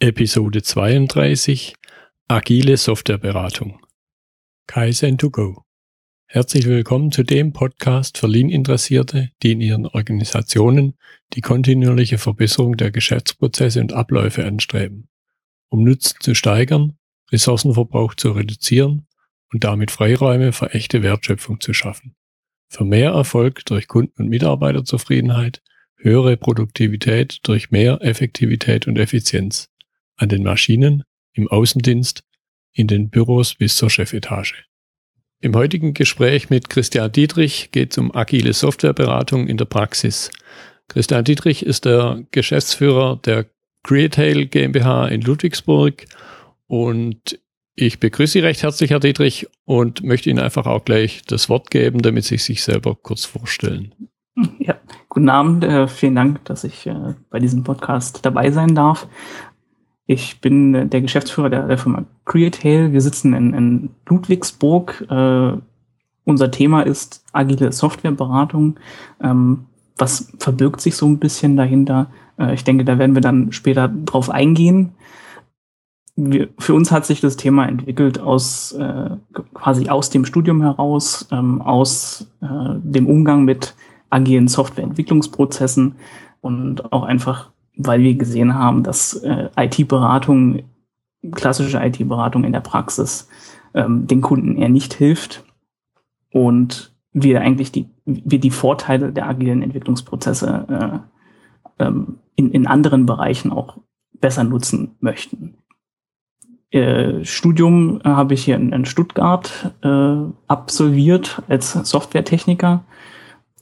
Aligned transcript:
Episode 0.00 0.62
32 0.62 1.74
Agile 2.28 2.76
Softwareberatung 2.76 3.80
Kaizen 4.68 5.18
to 5.18 5.28
go. 5.28 5.64
Herzlich 6.26 6.66
willkommen 6.66 7.10
zu 7.10 7.24
dem 7.24 7.52
Podcast 7.52 8.16
für 8.16 8.28
Lean-Interessierte, 8.28 9.30
die 9.42 9.50
in 9.50 9.60
ihren 9.60 9.86
Organisationen 9.86 10.94
die 11.32 11.40
kontinuierliche 11.40 12.18
Verbesserung 12.18 12.76
der 12.76 12.92
Geschäftsprozesse 12.92 13.80
und 13.80 13.92
Abläufe 13.92 14.46
anstreben, 14.46 15.08
um 15.68 15.82
Nutzen 15.82 16.18
zu 16.20 16.36
steigern, 16.36 16.96
Ressourcenverbrauch 17.32 18.14
zu 18.14 18.30
reduzieren 18.30 19.08
und 19.52 19.64
damit 19.64 19.90
Freiräume 19.90 20.52
für 20.52 20.74
echte 20.74 21.02
Wertschöpfung 21.02 21.58
zu 21.58 21.72
schaffen. 21.72 22.14
Für 22.68 22.84
mehr 22.84 23.10
Erfolg 23.10 23.64
durch 23.64 23.88
Kunden- 23.88 24.22
und 24.22 24.28
Mitarbeiterzufriedenheit, 24.28 25.60
höhere 25.96 26.36
Produktivität 26.36 27.40
durch 27.42 27.72
mehr 27.72 27.98
Effektivität 28.00 28.86
und 28.86 28.96
Effizienz 28.96 29.68
an 30.18 30.28
den 30.28 30.42
Maschinen, 30.42 31.04
im 31.32 31.48
Außendienst, 31.48 32.22
in 32.72 32.86
den 32.86 33.08
Büros 33.08 33.54
bis 33.54 33.76
zur 33.76 33.88
Chefetage. 33.88 34.66
Im 35.40 35.54
heutigen 35.54 35.94
Gespräch 35.94 36.50
mit 36.50 36.68
Christian 36.68 37.10
Dietrich 37.10 37.70
geht 37.70 37.92
es 37.92 37.98
um 37.98 38.14
agile 38.14 38.52
Softwareberatung 38.52 39.46
in 39.46 39.56
der 39.56 39.64
Praxis. 39.64 40.30
Christian 40.88 41.24
Dietrich 41.24 41.64
ist 41.64 41.84
der 41.84 42.24
Geschäftsführer 42.32 43.20
der 43.24 43.46
Creatail 43.84 44.46
GmbH 44.46 45.06
in 45.06 45.20
Ludwigsburg 45.20 46.04
und 46.66 47.38
ich 47.80 48.00
begrüße 48.00 48.32
Sie 48.32 48.40
recht 48.40 48.64
herzlich, 48.64 48.90
Herr 48.90 48.98
Dietrich, 48.98 49.46
und 49.64 50.02
möchte 50.02 50.28
Ihnen 50.28 50.40
einfach 50.40 50.66
auch 50.66 50.84
gleich 50.84 51.22
das 51.22 51.48
Wort 51.48 51.70
geben, 51.70 52.02
damit 52.02 52.24
Sie 52.24 52.36
sich 52.36 52.64
selber 52.64 52.96
kurz 52.96 53.24
vorstellen. 53.24 53.94
Ja, 54.58 54.76
guten 55.08 55.28
Abend. 55.28 55.64
Äh, 55.64 55.88
vielen 55.88 56.14
Dank, 56.14 56.44
dass 56.44 56.64
ich 56.64 56.86
äh, 56.86 57.14
bei 57.30 57.38
diesem 57.38 57.64
Podcast 57.64 58.24
dabei 58.24 58.50
sein 58.50 58.74
darf. 58.74 59.08
Ich 60.10 60.40
bin 60.40 60.88
der 60.88 61.02
Geschäftsführer 61.02 61.50
der, 61.50 61.68
der 61.68 61.76
Firma 61.76 62.06
CreateHail. 62.24 62.94
Wir 62.94 63.02
sitzen 63.02 63.34
in, 63.34 63.52
in 63.52 63.90
Ludwigsburg. 64.06 65.06
Äh, 65.10 65.52
unser 66.24 66.50
Thema 66.50 66.80
ist 66.80 67.22
agile 67.34 67.70
Softwareberatung. 67.72 68.80
Ähm, 69.22 69.66
was 69.98 70.32
verbirgt 70.38 70.80
sich 70.80 70.96
so 70.96 71.06
ein 71.06 71.18
bisschen 71.18 71.58
dahinter? 71.58 72.10
Äh, 72.38 72.54
ich 72.54 72.64
denke, 72.64 72.86
da 72.86 72.98
werden 72.98 73.14
wir 73.14 73.20
dann 73.20 73.52
später 73.52 73.86
drauf 73.88 74.30
eingehen. 74.30 74.94
Wir, 76.16 76.48
für 76.58 76.72
uns 76.72 76.90
hat 76.90 77.04
sich 77.04 77.20
das 77.20 77.36
Thema 77.36 77.66
entwickelt 77.66 78.18
aus 78.18 78.72
äh, 78.72 79.10
quasi 79.52 79.90
aus 79.90 80.08
dem 80.08 80.24
Studium 80.24 80.62
heraus, 80.62 81.28
ähm, 81.32 81.60
aus 81.60 82.32
äh, 82.40 82.46
dem 82.82 83.06
Umgang 83.06 83.44
mit 83.44 83.74
agilen 84.08 84.48
Softwareentwicklungsprozessen 84.48 85.96
und 86.40 86.94
auch 86.94 87.02
einfach 87.02 87.50
weil 87.78 88.00
wir 88.00 88.14
gesehen 88.16 88.54
haben, 88.54 88.82
dass 88.82 89.14
äh, 89.14 89.48
IT-Beratung, 89.56 90.64
klassische 91.32 91.78
IT-Beratung 91.78 92.44
in 92.44 92.52
der 92.52 92.60
Praxis 92.60 93.28
ähm, 93.72 94.06
den 94.06 94.20
Kunden 94.20 94.56
eher 94.56 94.68
nicht 94.68 94.94
hilft 94.94 95.44
und 96.30 96.92
wir 97.12 97.40
eigentlich 97.40 97.72
die, 97.72 97.88
wir 98.04 98.40
die 98.40 98.50
Vorteile 98.50 99.12
der 99.12 99.28
agilen 99.28 99.62
Entwicklungsprozesse 99.62 101.02
äh, 101.78 101.84
ähm, 101.84 102.18
in, 102.34 102.50
in 102.50 102.66
anderen 102.66 103.06
Bereichen 103.06 103.52
auch 103.52 103.78
besser 104.20 104.44
nutzen 104.44 104.96
möchten. 105.00 105.54
Äh, 106.70 107.24
Studium 107.24 108.00
habe 108.04 108.34
ich 108.34 108.44
hier 108.44 108.56
in, 108.56 108.72
in 108.72 108.84
Stuttgart 108.84 109.72
äh, 109.82 110.16
absolviert 110.48 111.42
als 111.48 111.72
Softwaretechniker 111.72 112.84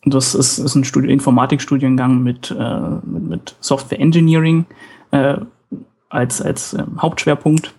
das 0.06 0.34
ist, 0.36 0.58
ist 0.58 0.74
ein 0.76 0.84
Studi 0.84 1.12
Informatikstudiengang 1.12 2.22
mit, 2.22 2.54
äh, 2.56 2.80
mit, 3.04 3.56
Software 3.60 4.00
Engineering 4.00 4.64
äh, 5.10 5.38
als, 6.08 6.40
als 6.40 6.74
äh, 6.74 6.84
Hauptschwerpunkt, 6.98 7.74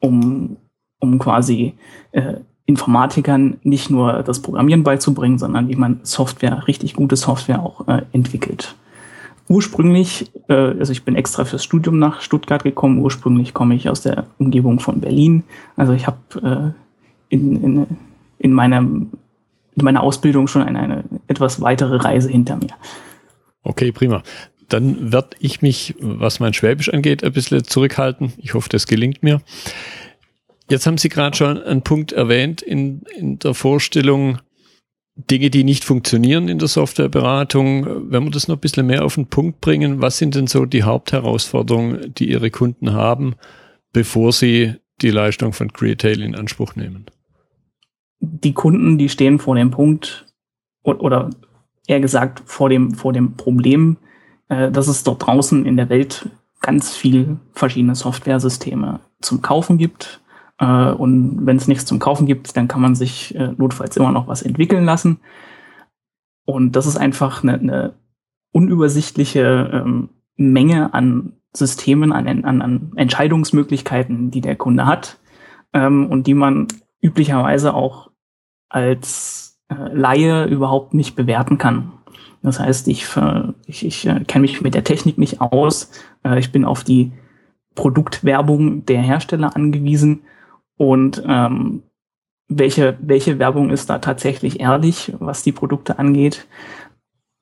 um, 0.00 0.58
um 1.00 1.18
quasi 1.18 1.72
äh, 2.12 2.34
Informatikern 2.66 3.56
nicht 3.62 3.88
nur 3.88 4.22
das 4.22 4.42
Programmieren 4.42 4.84
beizubringen, 4.84 5.38
sondern 5.38 5.68
wie 5.68 5.76
man 5.76 6.00
Software, 6.02 6.68
richtig 6.68 6.92
gute 6.92 7.16
Software 7.16 7.62
auch 7.62 7.88
äh, 7.88 8.02
entwickelt. 8.12 8.74
Ursprünglich, 9.48 10.30
äh, 10.48 10.52
also 10.52 10.92
ich 10.92 11.04
bin 11.04 11.16
extra 11.16 11.46
fürs 11.46 11.64
Studium 11.64 11.98
nach 11.98 12.20
Stuttgart 12.20 12.62
gekommen, 12.62 12.98
ursprünglich 12.98 13.54
komme 13.54 13.74
ich 13.74 13.88
aus 13.88 14.02
der 14.02 14.26
Umgebung 14.36 14.80
von 14.80 15.00
Berlin. 15.00 15.44
Also 15.76 15.94
ich 15.94 16.06
habe 16.06 16.74
in, 17.30 17.62
in, 17.62 17.86
in 18.38 18.52
meinem 18.52 19.12
in 19.78 19.84
meiner 19.84 20.02
Ausbildung 20.02 20.46
schon 20.46 20.62
eine, 20.62 20.78
eine 20.78 21.04
etwas 21.26 21.60
weitere 21.60 21.96
Reise 21.96 22.28
hinter 22.28 22.56
mir. 22.56 22.74
Okay, 23.62 23.92
prima. 23.92 24.22
Dann 24.68 25.12
werde 25.12 25.30
ich 25.40 25.62
mich, 25.62 25.94
was 25.98 26.40
mein 26.40 26.52
Schwäbisch 26.52 26.92
angeht, 26.92 27.24
ein 27.24 27.32
bisschen 27.32 27.64
zurückhalten. 27.64 28.32
Ich 28.38 28.54
hoffe, 28.54 28.68
das 28.68 28.86
gelingt 28.86 29.22
mir. 29.22 29.40
Jetzt 30.70 30.86
haben 30.86 30.98
Sie 30.98 31.08
gerade 31.08 31.36
schon 31.36 31.62
einen 31.62 31.82
Punkt 31.82 32.12
erwähnt 32.12 32.60
in, 32.60 33.02
in 33.16 33.38
der 33.38 33.54
Vorstellung, 33.54 34.38
Dinge, 35.16 35.50
die 35.50 35.64
nicht 35.64 35.84
funktionieren 35.84 36.48
in 36.48 36.58
der 36.58 36.68
Softwareberatung. 36.68 38.10
Wenn 38.10 38.24
wir 38.24 38.30
das 38.30 38.46
noch 38.46 38.56
ein 38.56 38.60
bisschen 38.60 38.86
mehr 38.86 39.04
auf 39.04 39.16
den 39.16 39.26
Punkt 39.26 39.60
bringen, 39.60 40.00
was 40.00 40.18
sind 40.18 40.34
denn 40.34 40.46
so 40.46 40.64
die 40.64 40.84
Hauptherausforderungen, 40.84 42.14
die 42.14 42.30
Ihre 42.30 42.50
Kunden 42.50 42.92
haben, 42.92 43.34
bevor 43.92 44.32
sie 44.32 44.74
die 45.02 45.10
Leistung 45.10 45.52
von 45.52 45.72
Creatail 45.72 46.22
in 46.22 46.36
Anspruch 46.36 46.76
nehmen? 46.76 47.06
Die 48.20 48.54
Kunden, 48.54 48.98
die 48.98 49.08
stehen 49.08 49.38
vor 49.38 49.54
dem 49.54 49.70
Punkt 49.70 50.26
oder 50.82 51.30
eher 51.86 52.00
gesagt 52.00 52.42
vor 52.46 52.68
dem, 52.68 52.94
vor 52.94 53.12
dem 53.12 53.34
Problem, 53.34 53.96
äh, 54.48 54.70
dass 54.70 54.88
es 54.88 55.04
dort 55.04 55.26
draußen 55.26 55.64
in 55.66 55.76
der 55.76 55.88
Welt 55.88 56.28
ganz 56.60 56.96
viel 56.96 57.38
verschiedene 57.52 57.94
Softwaresysteme 57.94 59.00
zum 59.20 59.42
Kaufen 59.42 59.78
gibt. 59.78 60.20
Äh, 60.58 60.92
und 60.92 61.46
wenn 61.46 61.56
es 61.56 61.68
nichts 61.68 61.86
zum 61.86 61.98
Kaufen 61.98 62.26
gibt, 62.26 62.56
dann 62.56 62.68
kann 62.68 62.80
man 62.80 62.94
sich 62.94 63.34
äh, 63.34 63.52
notfalls 63.56 63.96
immer 63.96 64.12
noch 64.12 64.26
was 64.26 64.42
entwickeln 64.42 64.84
lassen. 64.84 65.20
Und 66.44 66.72
das 66.72 66.86
ist 66.86 66.96
einfach 66.96 67.42
eine, 67.42 67.54
eine 67.54 67.94
unübersichtliche 68.52 69.70
ähm, 69.72 70.08
Menge 70.36 70.94
an 70.94 71.34
Systemen, 71.52 72.12
an, 72.12 72.26
an, 72.44 72.62
an 72.62 72.92
Entscheidungsmöglichkeiten, 72.96 74.30
die 74.30 74.40
der 74.40 74.56
Kunde 74.56 74.86
hat 74.86 75.18
ähm, 75.72 76.06
und 76.06 76.26
die 76.26 76.34
man 76.34 76.68
üblicherweise 77.00 77.74
auch 77.74 78.10
als 78.68 79.60
äh, 79.68 79.74
Laie 79.92 80.44
überhaupt 80.46 80.94
nicht 80.94 81.16
bewerten 81.16 81.58
kann. 81.58 81.92
Das 82.42 82.60
heißt, 82.60 82.88
ich, 82.88 83.06
ich, 83.66 83.84
ich 83.84 84.06
äh, 84.06 84.24
kenne 84.24 84.42
mich 84.42 84.60
mit 84.60 84.74
der 84.74 84.84
Technik 84.84 85.18
nicht 85.18 85.40
aus. 85.40 85.90
Äh, 86.24 86.38
ich 86.38 86.52
bin 86.52 86.64
auf 86.64 86.84
die 86.84 87.12
Produktwerbung 87.74 88.86
der 88.86 89.00
Hersteller 89.00 89.54
angewiesen 89.54 90.22
und 90.76 91.22
ähm, 91.26 91.82
welche, 92.48 92.96
welche 93.00 93.38
Werbung 93.38 93.70
ist 93.70 93.90
da 93.90 93.98
tatsächlich 93.98 94.60
ehrlich, 94.60 95.12
was 95.18 95.42
die 95.42 95.52
Produkte 95.52 95.98
angeht. 95.98 96.46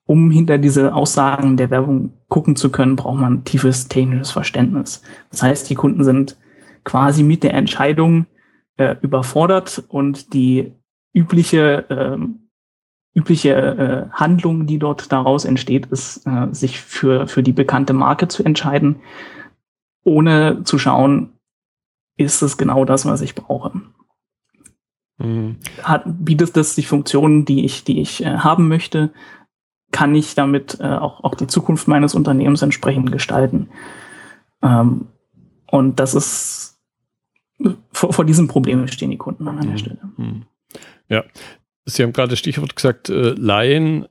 Um 0.08 0.30
hinter 0.30 0.58
diese 0.58 0.94
Aussagen 0.94 1.56
der 1.56 1.70
Werbung 1.70 2.12
gucken 2.28 2.54
zu 2.54 2.70
können, 2.70 2.96
braucht 2.96 3.20
man 3.20 3.44
tiefes 3.44 3.88
technisches 3.88 4.30
Verständnis. 4.30 5.02
Das 5.30 5.42
heißt, 5.42 5.68
die 5.68 5.74
Kunden 5.74 6.04
sind 6.04 6.36
quasi 6.84 7.22
mit 7.22 7.42
der 7.42 7.54
Entscheidung 7.54 8.26
äh, 8.76 8.96
überfordert 9.02 9.84
und 9.88 10.32
die 10.34 10.72
übliche 11.12 11.86
ähm, 11.88 12.46
übliche 13.16 13.54
äh, 13.54 14.10
Handlung, 14.12 14.66
die 14.66 14.78
dort 14.78 15.10
daraus 15.10 15.46
entsteht, 15.46 15.86
ist, 15.86 16.26
äh, 16.26 16.48
sich 16.52 16.78
für, 16.78 17.26
für 17.26 17.42
die 17.42 17.54
bekannte 17.54 17.94
Marke 17.94 18.28
zu 18.28 18.44
entscheiden, 18.44 18.96
ohne 20.04 20.64
zu 20.64 20.78
schauen, 20.78 21.32
ist 22.18 22.42
es 22.42 22.58
genau 22.58 22.84
das, 22.84 23.06
was 23.06 23.22
ich 23.22 23.34
brauche. 23.34 23.72
Mhm. 25.16 25.56
Hat, 25.82 26.02
bietet 26.06 26.58
das 26.58 26.74
die 26.74 26.82
Funktionen, 26.82 27.46
die 27.46 27.64
ich, 27.64 27.84
die 27.84 28.02
ich 28.02 28.22
äh, 28.22 28.36
haben 28.36 28.68
möchte, 28.68 29.12
kann 29.92 30.14
ich 30.14 30.34
damit 30.34 30.78
äh, 30.80 30.84
auch, 30.84 31.24
auch 31.24 31.34
die 31.34 31.46
Zukunft 31.46 31.88
meines 31.88 32.14
Unternehmens 32.14 32.60
entsprechend 32.60 33.12
gestalten. 33.12 33.70
Ähm, 34.62 35.06
und 35.66 36.00
das 36.00 36.14
ist 36.14 36.75
vor, 37.96 38.12
vor 38.12 38.24
diesem 38.24 38.46
Problem 38.46 38.86
stehen 38.88 39.10
die 39.10 39.16
Kunden 39.16 39.48
an 39.48 39.58
einer 39.58 39.72
mhm. 39.72 39.78
Stelle. 39.78 39.98
Mhm. 40.16 40.42
Ja, 41.08 41.24
Sie 41.84 42.02
haben 42.02 42.12
gerade 42.12 42.30
das 42.30 42.38
Stichwort 42.38 42.76
gesagt, 42.76 43.08
äh, 43.08 43.30
Laien. 43.30 44.06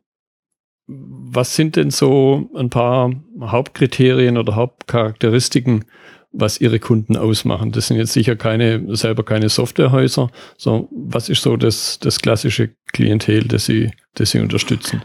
Was 0.88 1.56
sind 1.56 1.76
denn 1.76 1.90
so 1.90 2.50
ein 2.56 2.70
paar 2.70 3.12
Hauptkriterien 3.42 4.38
oder 4.38 4.56
Hauptcharakteristiken, 4.56 5.86
was 6.32 6.62
Ihre 6.62 6.80
Kunden 6.80 7.18
ausmachen? 7.18 7.72
Das 7.72 7.88
sind 7.88 7.98
jetzt 7.98 8.14
sicher 8.14 8.36
keine, 8.36 8.96
selber 8.96 9.24
keine 9.24 9.50
Softwarehäuser, 9.50 10.30
sondern 10.58 10.88
was 10.92 11.28
ist 11.28 11.42
so 11.42 11.58
das, 11.58 11.98
das 12.00 12.20
klassische 12.20 12.76
Klientel, 12.94 13.48
das 13.48 13.66
Sie, 13.66 13.92
das 14.14 14.30
Sie 14.32 14.40
unterstützen? 14.40 15.04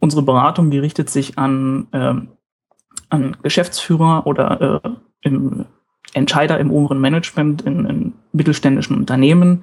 Unsere 0.00 0.22
Beratung, 0.22 0.70
die 0.70 0.78
richtet 0.78 1.10
sich 1.10 1.38
an, 1.38 1.86
ähm, 1.92 2.28
an 3.08 3.36
Geschäftsführer 3.42 4.26
oder 4.26 4.82
äh, 4.84 4.90
im 5.22 5.66
Entscheider 6.14 6.58
im 6.58 6.70
oberen 6.70 7.00
Management 7.00 7.62
in, 7.62 7.84
in 7.84 8.12
mittelständischen 8.32 8.96
Unternehmen, 8.96 9.62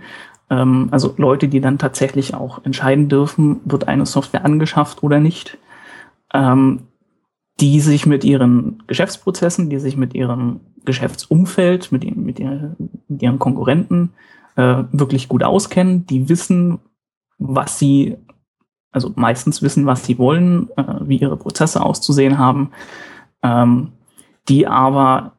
ähm, 0.51 0.89
also 0.91 1.15
Leute, 1.17 1.47
die 1.47 1.61
dann 1.61 1.79
tatsächlich 1.79 2.35
auch 2.35 2.63
entscheiden 2.65 3.09
dürfen, 3.09 3.61
wird 3.65 3.87
eine 3.87 4.05
Software 4.05 4.45
angeschafft 4.45 5.01
oder 5.01 5.19
nicht, 5.19 5.57
ähm, 6.33 6.81
die 7.59 7.79
sich 7.79 8.05
mit 8.05 8.23
ihren 8.23 8.83
Geschäftsprozessen, 8.87 9.69
die 9.69 9.79
sich 9.79 9.95
mit 9.95 10.13
ihren 10.13 10.59
Geschäftsumfeld, 10.83 11.91
mit, 11.91 12.15
mit, 12.15 12.39
der, 12.39 12.75
mit 13.07 13.21
ihren 13.21 13.39
Konkurrenten 13.39 14.11
äh, 14.55 14.83
wirklich 14.91 15.27
gut 15.27 15.43
auskennen, 15.43 16.05
die 16.05 16.27
wissen, 16.27 16.79
was 17.37 17.79
sie, 17.79 18.17
also 18.91 19.11
meistens 19.15 19.61
wissen, 19.61 19.85
was 19.85 20.05
sie 20.05 20.17
wollen, 20.17 20.69
äh, 20.75 20.95
wie 21.01 21.17
ihre 21.17 21.37
Prozesse 21.37 21.81
auszusehen 21.81 22.37
haben, 22.37 22.71
ähm, 23.41 23.93
die 24.49 24.67
aber 24.67 25.33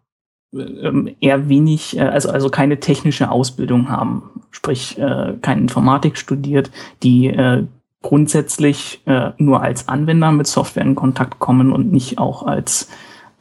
eher 1.20 1.48
wenig, 1.48 1.96
äh, 1.96 2.02
also, 2.02 2.30
also 2.30 2.50
keine 2.50 2.80
technische 2.80 3.30
Ausbildung 3.30 3.88
haben, 3.88 4.42
sprich 4.50 4.98
äh, 4.98 5.34
kein 5.40 5.58
Informatik 5.58 6.16
studiert, 6.16 6.70
die 7.02 7.28
äh, 7.28 7.64
grundsätzlich 8.02 9.00
äh, 9.06 9.30
nur 9.38 9.62
als 9.62 9.88
Anwender 9.88 10.32
mit 10.32 10.46
Software 10.46 10.84
in 10.84 10.94
Kontakt 10.94 11.38
kommen 11.38 11.72
und 11.72 11.92
nicht 11.92 12.18
auch 12.18 12.44
als 12.44 12.88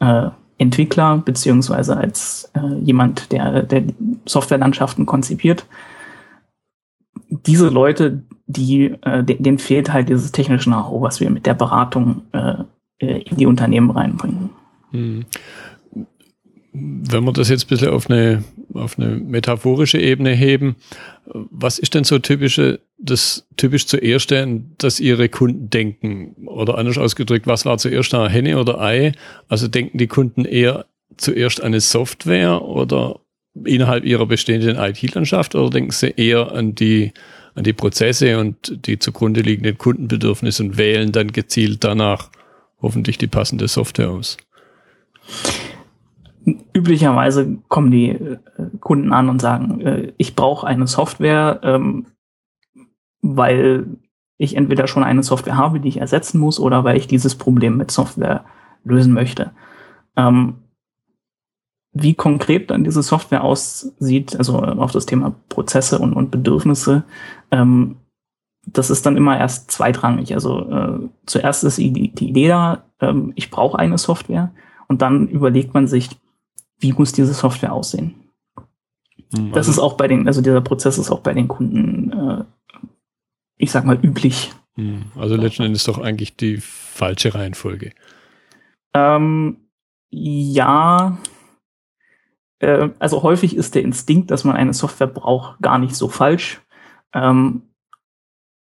äh, 0.00 0.28
Entwickler 0.58 1.18
beziehungsweise 1.18 1.96
als 1.96 2.50
äh, 2.54 2.78
jemand, 2.80 3.32
der, 3.32 3.62
der 3.62 3.82
Softwarelandschaften 4.24 5.06
konzipiert. 5.06 5.66
Diese 7.28 7.68
Leute, 7.68 8.22
die, 8.46 8.94
äh, 9.02 9.24
denen 9.24 9.58
fehlt 9.58 9.92
halt 9.92 10.08
dieses 10.08 10.32
technische 10.32 10.70
Know-how, 10.70 11.02
was 11.02 11.20
wir 11.20 11.30
mit 11.30 11.46
der 11.46 11.54
Beratung 11.54 12.22
äh, 12.32 12.54
äh 12.98 13.22
in 13.22 13.36
die 13.36 13.46
Unternehmen 13.46 13.90
reinbringen. 13.90 14.50
Hm. 14.92 15.24
Wenn 16.74 17.24
wir 17.24 17.32
das 17.32 17.50
jetzt 17.50 17.66
ein 17.66 17.68
bisschen 17.68 17.90
auf 17.90 18.08
eine, 18.08 18.44
auf 18.72 18.98
eine 18.98 19.16
metaphorische 19.16 19.98
Ebene 19.98 20.30
heben, 20.34 20.76
was 21.26 21.78
ist 21.78 21.94
denn 21.94 22.04
so 22.04 22.18
typische, 22.18 22.80
das 22.98 23.46
typisch 23.56 23.86
zuerst, 23.86 24.34
dass 24.78 25.00
Ihre 25.00 25.28
Kunden 25.28 25.68
denken? 25.68 26.34
Oder 26.46 26.78
anders 26.78 26.96
ausgedrückt, 26.96 27.46
was 27.46 27.66
war 27.66 27.76
zuerst 27.76 28.14
da, 28.14 28.28
Henne 28.28 28.58
oder 28.58 28.80
Ei? 28.80 29.12
Also 29.48 29.68
denken 29.68 29.98
die 29.98 30.06
Kunden 30.06 30.46
eher 30.46 30.86
zuerst 31.18 31.60
an 31.60 31.68
eine 31.68 31.80
Software 31.80 32.62
oder 32.62 33.20
innerhalb 33.64 34.04
ihrer 34.04 34.26
bestehenden 34.26 34.76
IT-Landschaft 34.76 35.54
oder 35.54 35.70
denken 35.70 35.90
sie 35.90 36.14
eher 36.16 36.52
an 36.52 36.74
die, 36.74 37.12
an 37.54 37.64
die 37.64 37.72
Prozesse 37.72 38.38
und 38.38 38.86
die 38.86 38.98
zugrunde 38.98 39.42
liegenden 39.42 39.76
Kundenbedürfnisse 39.76 40.62
und 40.62 40.78
wählen 40.78 41.12
dann 41.12 41.32
gezielt 41.32 41.84
danach 41.84 42.30
hoffentlich 42.80 43.18
die 43.18 43.26
passende 43.26 43.68
Software 43.68 44.10
aus? 44.10 44.36
Üblicherweise 46.44 47.58
kommen 47.68 47.90
die 47.90 48.10
äh, 48.10 48.38
Kunden 48.80 49.12
an 49.12 49.28
und 49.28 49.40
sagen, 49.40 49.80
äh, 49.80 50.12
ich 50.16 50.34
brauche 50.34 50.66
eine 50.66 50.86
Software, 50.86 51.60
ähm, 51.62 52.06
weil 53.20 53.86
ich 54.38 54.56
entweder 54.56 54.88
schon 54.88 55.04
eine 55.04 55.22
Software 55.22 55.56
habe, 55.56 55.80
die 55.80 55.88
ich 55.88 55.98
ersetzen 55.98 56.40
muss, 56.40 56.58
oder 56.58 56.84
weil 56.84 56.96
ich 56.96 57.06
dieses 57.06 57.36
Problem 57.36 57.76
mit 57.76 57.90
Software 57.90 58.44
lösen 58.84 59.12
möchte. 59.12 59.52
Ähm, 60.16 60.56
wie 61.92 62.14
konkret 62.14 62.70
dann 62.70 62.84
diese 62.84 63.02
Software 63.02 63.44
aussieht, 63.44 64.36
also 64.36 64.58
auf 64.58 64.92
das 64.92 65.06
Thema 65.06 65.34
Prozesse 65.48 65.98
und, 65.98 66.14
und 66.14 66.30
Bedürfnisse, 66.30 67.04
ähm, 67.50 67.96
das 68.66 68.90
ist 68.90 69.04
dann 69.06 69.16
immer 69.16 69.38
erst 69.38 69.70
zweitrangig. 69.70 70.34
Also 70.34 70.70
äh, 70.70 71.08
zuerst 71.26 71.64
ist 71.64 71.78
die, 71.78 72.12
die 72.12 72.28
Idee 72.28 72.48
da, 72.48 72.84
ähm, 73.00 73.32
ich 73.34 73.50
brauche 73.50 73.78
eine 73.78 73.98
Software 73.98 74.52
und 74.88 75.02
dann 75.02 75.28
überlegt 75.28 75.74
man 75.74 75.86
sich, 75.86 76.10
wie 76.82 76.92
muss 76.92 77.12
diese 77.12 77.32
Software 77.32 77.72
aussehen. 77.72 78.14
Mhm. 79.32 79.52
Das 79.52 79.68
ist 79.68 79.78
auch 79.78 79.94
bei 79.94 80.08
den, 80.08 80.26
also 80.26 80.42
dieser 80.42 80.60
Prozess 80.60 80.98
ist 80.98 81.10
auch 81.10 81.20
bei 81.20 81.32
den 81.32 81.48
Kunden, 81.48 82.12
äh, 82.12 82.44
ich 83.56 83.70
sag 83.70 83.84
mal, 83.84 83.98
üblich. 84.02 84.52
Mhm. 84.76 85.04
Also 85.16 85.36
letzten 85.36 85.62
Endes 85.62 85.84
doch 85.84 85.98
eigentlich 85.98 86.36
die 86.36 86.58
falsche 86.60 87.34
Reihenfolge. 87.34 87.92
Ähm, 88.94 89.56
ja, 90.10 91.18
äh, 92.58 92.90
also 92.98 93.22
häufig 93.22 93.56
ist 93.56 93.74
der 93.74 93.82
Instinkt, 93.82 94.30
dass 94.30 94.44
man 94.44 94.56
eine 94.56 94.74
Software 94.74 95.06
braucht, 95.06 95.60
gar 95.60 95.78
nicht 95.78 95.96
so 95.96 96.08
falsch. 96.08 96.60
Ähm, 97.14 97.62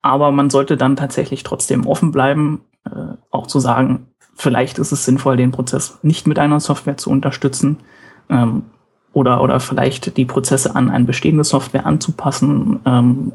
aber 0.02 0.30
man 0.30 0.50
sollte 0.50 0.76
dann 0.76 0.96
tatsächlich 0.96 1.42
trotzdem 1.42 1.86
offen 1.86 2.12
bleiben, 2.12 2.62
äh, 2.84 3.14
auch 3.30 3.46
zu 3.46 3.60
sagen, 3.60 4.08
vielleicht 4.34 4.78
ist 4.78 4.92
es 4.92 5.04
sinnvoll, 5.04 5.36
den 5.36 5.50
Prozess 5.50 5.98
nicht 6.02 6.26
mit 6.26 6.38
einer 6.38 6.60
Software 6.60 6.96
zu 6.96 7.10
unterstützen 7.10 7.78
ähm, 8.28 8.64
oder, 9.12 9.42
oder 9.42 9.60
vielleicht 9.60 10.16
die 10.16 10.24
Prozesse 10.24 10.76
an 10.76 10.90
eine 10.90 11.04
bestehende 11.04 11.44
Software 11.44 11.86
anzupassen. 11.86 12.80
Ähm, 12.84 13.32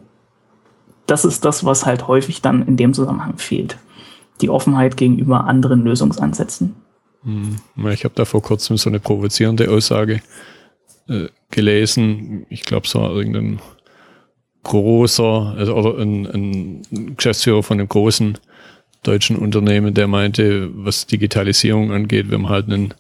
das 1.08 1.26
ist 1.26 1.44
das, 1.44 1.66
was 1.66 1.86
halt 1.86 2.08
häufig 2.08 2.42
dann 2.42 2.68
in 2.68 2.78
dem 2.78 2.94
Zusammenhang 2.94 3.38
fehlt. 3.38 3.78
Die 4.42 4.50
Offenheit 4.50 4.96
gegenüber 4.96 5.46
anderen 5.46 5.84
Lösungsansätzen. 5.84 6.76
Hm. 7.24 7.58
Ich 7.90 8.04
habe 8.04 8.16
da 8.16 8.26
vor 8.26 8.42
kurzem 8.42 8.78
so 8.78 8.90
eine 8.90 9.00
provozierende 9.00 9.70
Aussage 9.70 10.22
äh, 11.08 11.28
gelesen. 11.50 12.46
Ich 12.50 12.64
glaube, 12.64 12.88
es 12.88 12.96
war 12.96 13.12
irgendein 13.12 13.60
großer 14.64 15.56
also, 15.58 15.76
oder 15.76 16.00
ein, 16.00 16.28
ein 16.28 17.16
Geschäftsführer 17.16 17.64
von 17.64 17.80
einem 17.80 17.90
großen 17.90 18.38
deutschen 19.04 19.36
Unternehmen, 19.36 19.94
der 19.94 20.08
meinte, 20.08 20.70
was 20.74 21.08
Digitalisierung 21.08 21.92
angeht, 21.92 22.30
wir 22.30 22.38
haben 22.38 22.50
halt 22.50 22.68
einen 22.68 22.94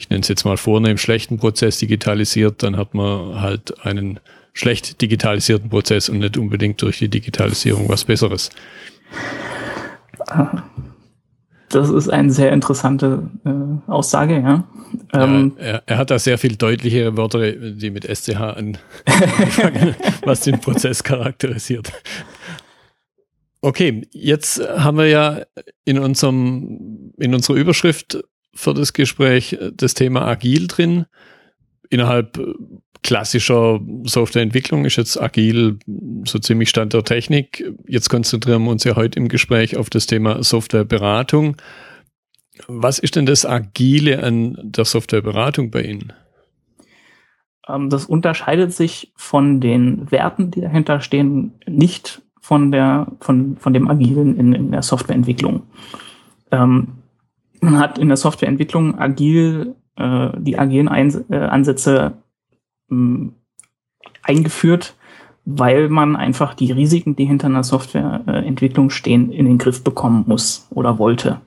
ich 0.00 0.08
nenne 0.08 0.22
es 0.22 0.28
jetzt 0.28 0.44
mal 0.44 0.56
vornehm, 0.56 0.96
schlechten 0.96 1.36
Prozess 1.36 1.78
digitalisiert, 1.78 2.62
dann 2.62 2.78
hat 2.78 2.94
man 2.94 3.42
halt 3.42 3.84
einen 3.84 4.18
schlecht 4.54 5.02
digitalisierten 5.02 5.68
Prozess 5.68 6.08
und 6.08 6.20
nicht 6.20 6.38
unbedingt 6.38 6.80
durch 6.80 6.98
die 6.98 7.10
Digitalisierung 7.10 7.86
was 7.88 8.04
Besseres. 8.04 8.48
Das 11.68 11.90
ist 11.90 12.08
eine 12.08 12.32
sehr 12.32 12.50
interessante 12.52 13.30
äh, 13.44 13.90
Aussage, 13.90 14.40
ja. 14.40 14.64
Ähm, 15.12 15.52
ja 15.58 15.64
er, 15.64 15.82
er, 15.84 15.98
hat 15.98 16.10
da 16.10 16.18
sehr 16.18 16.38
viel 16.38 16.56
deutlichere 16.56 17.16
Wörter, 17.18 17.52
die 17.52 17.90
mit 17.90 18.04
SCH 18.04 18.40
anfangen, 18.40 19.94
was 20.24 20.40
den 20.40 20.60
Prozess 20.60 21.04
charakterisiert. 21.04 21.92
Okay, 23.60 24.08
jetzt 24.12 24.66
haben 24.66 24.96
wir 24.96 25.08
ja 25.08 25.42
in 25.84 25.98
unserem, 25.98 27.12
in 27.18 27.34
unserer 27.34 27.56
Überschrift 27.56 28.18
für 28.54 28.74
das 28.74 28.92
Gespräch 28.92 29.54
äh, 29.54 29.72
das 29.74 29.94
Thema 29.94 30.26
Agil 30.26 30.66
drin. 30.66 31.06
Innerhalb 31.88 32.38
äh, 32.38 32.54
klassischer 33.02 33.80
Softwareentwicklung 34.04 34.84
ist 34.84 34.96
jetzt 34.96 35.20
Agil 35.20 35.78
so 36.24 36.38
ziemlich 36.38 36.68
Stand 36.68 36.92
der 36.92 37.04
Technik. 37.04 37.64
Jetzt 37.86 38.10
konzentrieren 38.10 38.64
wir 38.64 38.70
uns 38.70 38.84
ja 38.84 38.96
heute 38.96 39.18
im 39.18 39.28
Gespräch 39.28 39.76
auf 39.76 39.90
das 39.90 40.06
Thema 40.06 40.42
Softwareberatung. 40.42 41.56
Was 42.68 42.98
ist 42.98 43.16
denn 43.16 43.26
das 43.26 43.46
Agile 43.46 44.22
an 44.22 44.58
der 44.62 44.84
Softwareberatung 44.84 45.70
bei 45.70 45.82
Ihnen? 45.82 46.12
Ähm, 47.68 47.88
das 47.88 48.04
unterscheidet 48.04 48.72
sich 48.72 49.12
von 49.16 49.60
den 49.60 50.10
Werten, 50.10 50.50
die 50.50 50.60
dahinter 50.60 51.00
stehen, 51.00 51.52
nicht 51.66 52.22
von 52.40 52.72
der, 52.72 53.06
von, 53.20 53.56
von 53.56 53.72
dem 53.72 53.88
Agilen 53.88 54.36
in, 54.36 54.52
in 54.52 54.72
der 54.72 54.82
Softwareentwicklung. 54.82 55.62
Ähm, 56.50 56.99
man 57.60 57.78
hat 57.78 57.98
in 57.98 58.08
der 58.08 58.16
Softwareentwicklung 58.16 58.98
agil, 58.98 59.74
äh, 59.96 60.30
die 60.38 60.58
agilen 60.58 60.88
Eins 60.88 61.22
äh, 61.30 61.36
Ansätze 61.36 62.14
mh, 62.88 63.32
eingeführt, 64.22 64.94
weil 65.44 65.88
man 65.88 66.16
einfach 66.16 66.54
die 66.54 66.72
Risiken, 66.72 67.16
die 67.16 67.24
hinter 67.24 67.46
einer 67.46 67.64
Softwareentwicklung 67.64 68.90
stehen, 68.90 69.30
in 69.32 69.46
den 69.46 69.58
Griff 69.58 69.82
bekommen 69.82 70.24
muss 70.26 70.66
oder 70.70 70.98
wollte. 70.98 71.40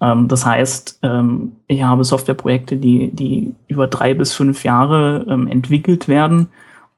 Ähm, 0.00 0.28
das 0.28 0.46
heißt, 0.46 1.00
ähm, 1.02 1.52
ich 1.66 1.82
habe 1.82 2.04
Softwareprojekte, 2.04 2.76
die, 2.76 3.10
die 3.12 3.54
über 3.68 3.86
drei 3.86 4.14
bis 4.14 4.34
fünf 4.34 4.64
Jahre 4.64 5.26
ähm, 5.28 5.46
entwickelt 5.48 6.08
werden. 6.08 6.48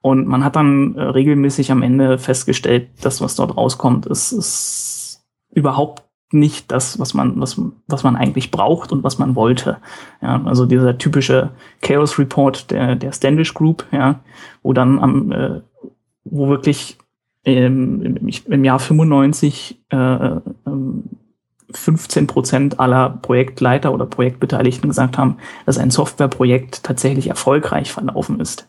Und 0.00 0.26
man 0.26 0.44
hat 0.44 0.56
dann 0.56 0.94
äh, 0.94 1.02
regelmäßig 1.02 1.72
am 1.72 1.82
Ende 1.82 2.18
festgestellt, 2.18 2.88
dass 3.02 3.20
was 3.20 3.34
dort 3.34 3.56
rauskommt, 3.56 4.06
ist, 4.06 4.32
ist 4.32 5.24
überhaupt 5.52 6.07
nicht 6.30 6.70
das, 6.70 6.99
was 6.99 7.14
man, 7.14 7.40
was, 7.40 7.61
was 7.87 8.04
man 8.04 8.16
eigentlich 8.16 8.50
braucht 8.50 8.92
und 8.92 9.02
was 9.02 9.18
man 9.18 9.35
wollte. 9.35 9.78
Ja, 10.20 10.42
also 10.44 10.66
dieser 10.66 10.99
typische 10.99 11.50
Chaos 11.80 12.18
Report 12.18 12.70
der, 12.70 12.97
der 12.97 13.12
Standish 13.12 13.54
Group, 13.54 13.87
ja, 13.92 14.20
wo 14.62 14.73
dann 14.73 14.99
am, 14.99 15.32
äh, 15.32 15.61
wo 16.25 16.49
wirklich 16.49 16.99
ähm, 17.44 18.28
im, 18.47 18.64
Jahr 18.64 18.78
95 18.78 19.80
äh, 19.88 20.30
15 21.70 22.20
ähm, 22.23 22.26
Prozent 22.26 22.80
aller 22.80 23.08
Projektleiter 23.08 23.92
oder 23.92 24.04
Projektbeteiligten 24.04 24.90
gesagt 24.90 25.16
haben, 25.16 25.38
dass 25.64 25.78
ein 25.78 25.90
Softwareprojekt 25.90 26.82
tatsächlich 26.82 27.28
erfolgreich 27.28 27.90
verlaufen 27.90 28.40
ist. 28.40 28.68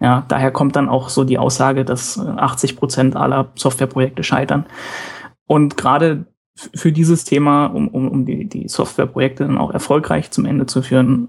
Ja, 0.00 0.24
daher 0.28 0.50
kommt 0.50 0.76
dann 0.76 0.88
auch 0.88 1.08
so 1.08 1.24
die 1.24 1.38
Aussage, 1.38 1.84
dass 1.84 2.18
80 2.18 2.76
Prozent 2.76 3.16
aller 3.16 3.52
Softwareprojekte 3.56 4.22
scheitern. 4.22 4.66
Und 5.46 5.76
gerade 5.76 6.26
für 6.54 6.92
dieses 6.92 7.24
Thema, 7.24 7.66
um, 7.66 7.88
um, 7.88 8.08
um 8.08 8.24
die, 8.24 8.44
die 8.44 8.68
Softwareprojekte 8.68 9.44
dann 9.44 9.58
auch 9.58 9.72
erfolgreich 9.72 10.30
zum 10.30 10.46
Ende 10.46 10.66
zu 10.66 10.82
führen, 10.82 11.28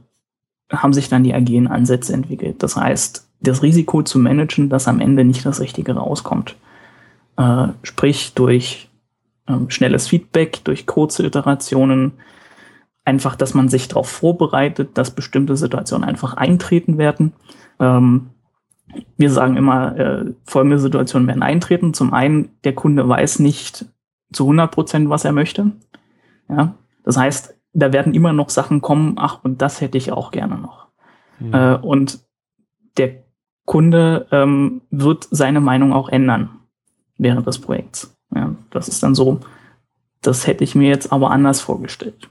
haben 0.72 0.94
sich 0.94 1.10
dann 1.10 1.24
die 1.24 1.34
agilen 1.34 1.68
Ansätze 1.68 2.14
entwickelt. 2.14 2.62
Das 2.62 2.76
heißt, 2.76 3.28
das 3.42 3.64
Risiko 3.64 4.04
zu 4.04 4.20
managen, 4.20 4.70
dass 4.70 4.88
am 4.88 5.00
Ende 5.00 5.24
nicht 5.24 5.46
das 5.46 5.60
Richtige 5.60 5.94
rauskommt. 5.94 6.56
Äh, 7.38 7.68
sprich 7.84 8.34
durch 8.34 8.90
ähm, 9.48 9.70
schnelles 9.70 10.08
Feedback, 10.08 10.64
durch 10.64 10.86
kurze 10.86 11.26
Iterationen, 11.26 12.14
einfach, 13.04 13.36
dass 13.36 13.54
man 13.54 13.70
sich 13.70 13.88
darauf 13.88 14.10
vorbereitet, 14.10 14.92
dass 14.98 15.12
bestimmte 15.12 15.56
Situationen 15.58 16.08
einfach 16.08 16.34
eintreten 16.36 16.98
werden. 16.98 17.34
Ähm, 17.80 18.30
wir 19.18 19.30
sagen 19.30 19.58
immer, 19.58 19.98
äh, 19.98 20.26
folgende 20.46 20.80
Situationen 20.80 21.28
werden 21.28 21.44
eintreten. 21.44 21.94
Zum 21.94 22.14
einen, 22.14 22.50
der 22.64 22.74
Kunde 22.74 23.08
weiß 23.08 23.40
nicht 23.40 23.86
zu 24.36 24.44
100 24.44 24.72
Prozent, 24.72 25.10
was 25.10 25.26
er 25.26 25.32
möchte. 25.32 25.72
Ja, 26.50 26.76
das 27.04 27.18
heißt, 27.18 27.56
da 27.74 27.94
werden 27.94 28.14
immer 28.14 28.34
noch 28.34 28.50
Sachen 28.50 28.82
kommen, 28.82 29.16
ach, 29.18 29.44
und 29.44 29.62
das 29.62 29.82
hätte 29.82 29.98
ich 29.98 30.12
auch 30.12 30.32
gerne 30.32 30.58
noch. 30.58 30.88
Mhm. 31.40 31.54
Äh, 31.54 31.76
und 31.76 32.20
der 32.98 33.24
Kunde 33.66 34.28
ähm, 34.32 34.82
wird 34.92 35.28
seine 35.32 35.60
Meinung 35.60 35.92
auch 35.92 36.10
ändern 36.10 36.50
während 37.18 37.48
des 37.48 37.60
Projekts. 37.60 38.16
Ja, 38.34 38.56
das 38.70 38.88
ist 38.88 39.02
dann 39.04 39.16
so, 39.16 39.40
das 40.22 40.48
hätte 40.48 40.64
ich 40.64 40.76
mir 40.76 40.90
jetzt 40.90 41.12
aber 41.12 41.32
anders 41.32 41.62
vorgestellt. 41.62 42.30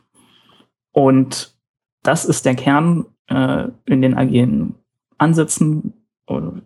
Und 0.92 1.54
das 2.02 2.24
ist 2.24 2.44
der 2.44 2.54
Kern 2.54 3.06
äh, 3.28 3.68
in 3.86 4.02
den 4.02 4.14
agilen 4.14 4.76
Ansätzen 5.18 5.94
oder 6.26 6.60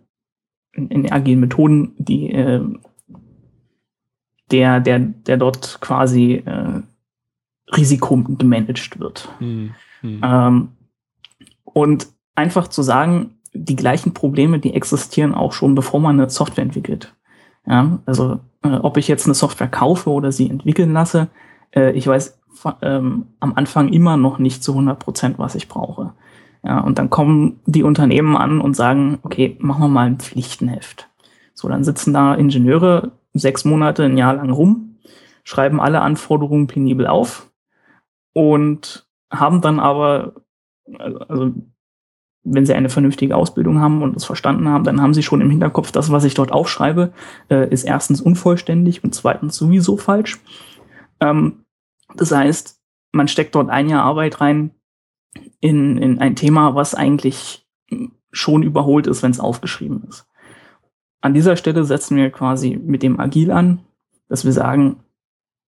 in, 0.73 0.89
in 0.89 1.03
den 1.03 1.11
agilen 1.11 1.39
Methoden, 1.39 1.93
die 1.97 2.31
äh, 2.31 2.63
der, 4.51 4.79
der, 4.79 4.99
der 4.99 5.37
dort 5.37 5.79
quasi 5.81 6.43
äh, 6.45 6.81
Risiko 7.75 8.17
gemanagt 8.17 8.99
wird. 8.99 9.29
Mhm. 9.39 9.71
Mhm. 10.01 10.21
Ähm, 10.23 10.67
und 11.63 12.07
einfach 12.35 12.67
zu 12.67 12.81
sagen, 12.81 13.37
die 13.53 13.75
gleichen 13.75 14.13
Probleme, 14.13 14.59
die 14.59 14.73
existieren 14.73 15.33
auch 15.33 15.53
schon, 15.53 15.75
bevor 15.75 15.99
man 15.99 16.19
eine 16.19 16.29
Software 16.29 16.63
entwickelt. 16.63 17.13
Ja, 17.65 17.99
also 18.05 18.39
äh, 18.63 18.69
ob 18.69 18.97
ich 18.97 19.07
jetzt 19.07 19.25
eine 19.25 19.35
Software 19.35 19.67
kaufe 19.67 20.09
oder 20.09 20.31
sie 20.31 20.49
entwickeln 20.49 20.93
lasse, 20.93 21.27
äh, 21.75 21.91
ich 21.91 22.07
weiß 22.07 22.39
ähm, 22.81 23.27
am 23.39 23.53
Anfang 23.53 23.89
immer 23.89 24.17
noch 24.17 24.39
nicht 24.39 24.63
zu 24.63 24.71
100 24.71 24.99
Prozent, 24.99 25.39
was 25.39 25.55
ich 25.55 25.67
brauche. 25.67 26.13
Ja, 26.63 26.79
und 26.79 26.99
dann 26.99 27.09
kommen 27.09 27.59
die 27.65 27.83
Unternehmen 27.83 28.35
an 28.35 28.59
und 28.59 28.75
sagen, 28.75 29.19
okay, 29.23 29.55
machen 29.59 29.81
wir 29.81 29.87
mal 29.87 30.07
ein 30.07 30.19
Pflichtenheft. 30.19 31.07
So, 31.53 31.69
dann 31.69 31.83
sitzen 31.83 32.13
da 32.13 32.35
Ingenieure 32.35 33.11
sechs 33.33 33.65
Monate, 33.65 34.03
ein 34.03 34.17
Jahr 34.17 34.35
lang 34.35 34.51
rum, 34.51 34.97
schreiben 35.43 35.79
alle 35.79 36.01
Anforderungen 36.01 36.67
penibel 36.67 37.07
auf 37.07 37.51
und 38.33 39.07
haben 39.31 39.61
dann 39.61 39.79
aber, 39.79 40.33
also 41.27 41.53
wenn 42.43 42.65
sie 42.65 42.73
eine 42.73 42.89
vernünftige 42.89 43.35
Ausbildung 43.35 43.79
haben 43.79 44.01
und 44.01 44.15
es 44.15 44.25
verstanden 44.25 44.67
haben, 44.69 44.83
dann 44.83 45.01
haben 45.01 45.13
sie 45.13 45.23
schon 45.23 45.41
im 45.41 45.49
Hinterkopf, 45.49 45.91
das, 45.91 46.11
was 46.11 46.23
ich 46.23 46.33
dort 46.33 46.51
aufschreibe, 46.51 47.11
äh, 47.49 47.69
ist 47.69 47.83
erstens 47.83 48.21
unvollständig 48.21 49.03
und 49.03 49.13
zweitens 49.13 49.55
sowieso 49.55 49.97
falsch. 49.97 50.39
Ähm, 51.19 51.65
das 52.15 52.31
heißt, 52.31 52.79
man 53.11 53.27
steckt 53.27 53.55
dort 53.55 53.69
ein 53.69 53.89
Jahr 53.89 54.03
Arbeit 54.03 54.41
rein 54.41 54.71
in, 55.59 55.97
in 55.97 56.19
ein 56.19 56.35
Thema, 56.35 56.75
was 56.75 56.95
eigentlich 56.95 57.67
schon 58.31 58.63
überholt 58.63 59.07
ist, 59.07 59.23
wenn 59.23 59.31
es 59.31 59.39
aufgeschrieben 59.39 60.03
ist. 60.07 60.28
An 61.21 61.33
dieser 61.33 61.55
Stelle 61.55 61.83
setzen 61.83 62.17
wir 62.17 62.29
quasi 62.29 62.79
mit 62.81 63.03
dem 63.03 63.19
Agil 63.19 63.51
an, 63.51 63.79
dass 64.29 64.45
wir 64.45 64.53
sagen, 64.53 65.03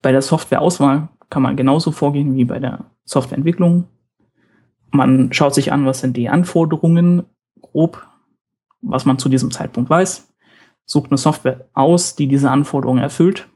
bei 0.01 0.12
der 0.12 0.22
Softwareauswahl 0.22 1.10
kann 1.29 1.43
man 1.43 1.58
genauso 1.58 1.91
vorgehen 1.91 2.36
wie 2.36 2.46
bei 2.46 2.60
der 2.60 2.86
Softwareentwicklung. 3.05 3.86
Man 4.91 5.31
schaut 5.34 5.53
sich 5.53 5.72
an, 5.72 5.86
was 5.86 6.00
sind 6.00 6.17
die 6.17 6.29
Anforderungen 6.29 7.24
grob, 7.62 8.05
was 8.81 9.05
man 9.05 9.17
zu 9.17 9.29
diesem 9.29 9.51
Zeitpunkt 9.51 9.89
weiß, 9.89 10.34
sucht 10.86 11.12
eine 11.12 11.17
Software 11.17 11.67
aus, 11.74 12.15
die 12.15 12.27
diese 12.27 12.50
Anforderungen 12.50 13.01
erfüllt, 13.01 13.48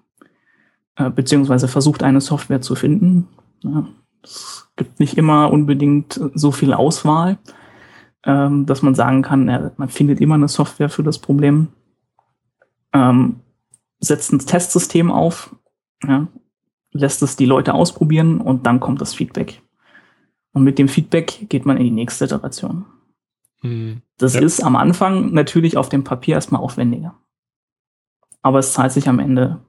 äh, 0.95 1.09
beziehungsweise 1.09 1.67
versucht 1.67 2.03
eine 2.03 2.21
Software 2.21 2.61
zu 2.61 2.75
finden. 2.75 3.27
Ja, 3.63 3.87
es 4.23 4.69
gibt 4.75 4.99
nicht 4.99 5.17
immer 5.17 5.51
unbedingt 5.51 6.19
so 6.33 6.51
viel 6.51 6.73
Auswahl, 6.73 7.37
ähm, 8.23 8.65
dass 8.65 8.81
man 8.81 8.95
sagen 8.95 9.21
kann, 9.21 9.49
ja, 9.49 9.71
man 9.77 9.89
findet 9.89 10.21
immer 10.21 10.35
eine 10.35 10.47
Software 10.47 10.89
für 10.89 11.03
das 11.03 11.19
Problem 11.19 11.69
ähm, 12.95 13.41
setzt 13.99 14.31
ein 14.31 14.39
Testsystem 14.39 15.11
auf, 15.11 15.55
ja, 16.03 16.27
lässt 16.91 17.21
es 17.21 17.35
die 17.35 17.45
Leute 17.45 17.73
ausprobieren 17.73 18.39
und 18.39 18.65
dann 18.65 18.79
kommt 18.79 19.01
das 19.01 19.13
Feedback. 19.13 19.61
Und 20.53 20.63
mit 20.63 20.79
dem 20.79 20.87
Feedback 20.87 21.49
geht 21.49 21.65
man 21.65 21.77
in 21.77 21.83
die 21.83 21.91
nächste 21.91 22.25
Iteration. 22.25 22.85
Mhm. 23.61 24.01
Das 24.17 24.35
ja. 24.35 24.41
ist 24.41 24.63
am 24.63 24.77
Anfang 24.77 25.33
natürlich 25.33 25.75
auf 25.75 25.89
dem 25.89 26.05
Papier 26.05 26.35
erstmal 26.35 26.61
aufwendiger. 26.61 27.15
Aber 28.41 28.59
es 28.59 28.71
zahlt 28.71 28.93
sich 28.93 29.09
am 29.09 29.19
Ende 29.19 29.59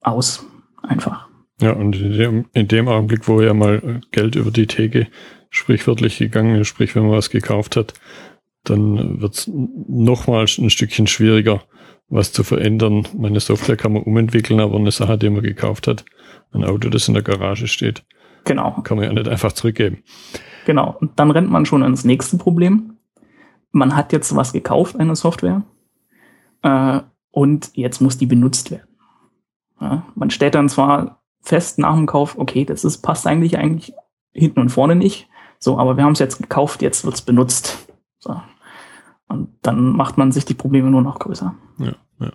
aus. 0.00 0.44
Einfach. 0.82 1.28
Ja, 1.60 1.72
und 1.72 1.96
in 1.96 2.12
dem, 2.12 2.44
in 2.52 2.68
dem 2.68 2.88
Augenblick, 2.88 3.28
wo 3.28 3.40
ja 3.40 3.54
mal 3.54 4.00
Geld 4.10 4.34
über 4.34 4.50
die 4.50 4.66
Theke 4.66 5.08
sprichwörtlich 5.50 6.18
gegangen 6.18 6.56
ist, 6.56 6.68
sprich, 6.68 6.94
wenn 6.94 7.02
man 7.02 7.12
was 7.12 7.30
gekauft 7.30 7.76
hat, 7.76 7.94
dann 8.64 9.20
wird 9.20 9.34
es 9.34 9.50
nochmal 9.52 10.46
ein 10.58 10.70
Stückchen 10.70 11.06
schwieriger, 11.06 11.62
was 12.08 12.32
zu 12.32 12.42
verändern. 12.42 13.06
Meine 13.16 13.40
Software 13.40 13.76
kann 13.76 13.92
man 13.92 14.02
umentwickeln, 14.02 14.60
aber 14.60 14.76
eine 14.76 14.90
Sache, 14.90 15.18
die 15.18 15.30
man 15.30 15.42
gekauft 15.42 15.86
hat, 15.86 16.04
ein 16.52 16.64
Auto, 16.64 16.88
das 16.88 17.08
in 17.08 17.14
der 17.14 17.22
Garage 17.22 17.68
steht, 17.68 18.04
genau. 18.44 18.80
kann 18.82 18.96
man 18.96 19.06
ja 19.06 19.12
nicht 19.12 19.28
einfach 19.28 19.52
zurückgeben. 19.52 20.02
Genau. 20.64 20.96
Und 21.00 21.18
dann 21.18 21.30
rennt 21.30 21.50
man 21.50 21.66
schon 21.66 21.82
ins 21.82 22.04
nächste 22.04 22.38
Problem. 22.38 22.94
Man 23.70 23.94
hat 23.96 24.12
jetzt 24.12 24.34
was 24.34 24.52
gekauft, 24.52 24.98
eine 24.98 25.14
Software, 25.14 25.62
äh, 26.62 27.00
und 27.30 27.70
jetzt 27.74 28.00
muss 28.00 28.18
die 28.18 28.26
benutzt 28.26 28.70
werden. 28.70 28.88
Ja, 29.80 30.06
man 30.14 30.30
stellt 30.30 30.54
dann 30.54 30.68
zwar 30.68 31.22
fest 31.40 31.78
nach 31.78 31.94
dem 31.94 32.06
Kauf, 32.06 32.36
okay, 32.38 32.64
das 32.64 32.84
ist, 32.84 32.98
passt 32.98 33.26
eigentlich 33.26 33.58
eigentlich 33.58 33.92
hinten 34.32 34.60
und 34.60 34.70
vorne 34.70 34.96
nicht. 34.96 35.28
So, 35.58 35.78
aber 35.78 35.96
wir 35.96 36.04
haben 36.04 36.12
es 36.12 36.18
jetzt 36.18 36.38
gekauft, 36.38 36.82
jetzt 36.82 37.04
wird's 37.04 37.22
benutzt. 37.22 37.88
So. 38.18 38.40
Und 39.28 39.48
dann 39.62 39.92
macht 39.92 40.18
man 40.18 40.32
sich 40.32 40.44
die 40.44 40.54
Probleme 40.54 40.90
nur 40.90 41.02
noch 41.02 41.18
größer. 41.18 41.54
Ja, 41.78 41.94
ja. 42.20 42.32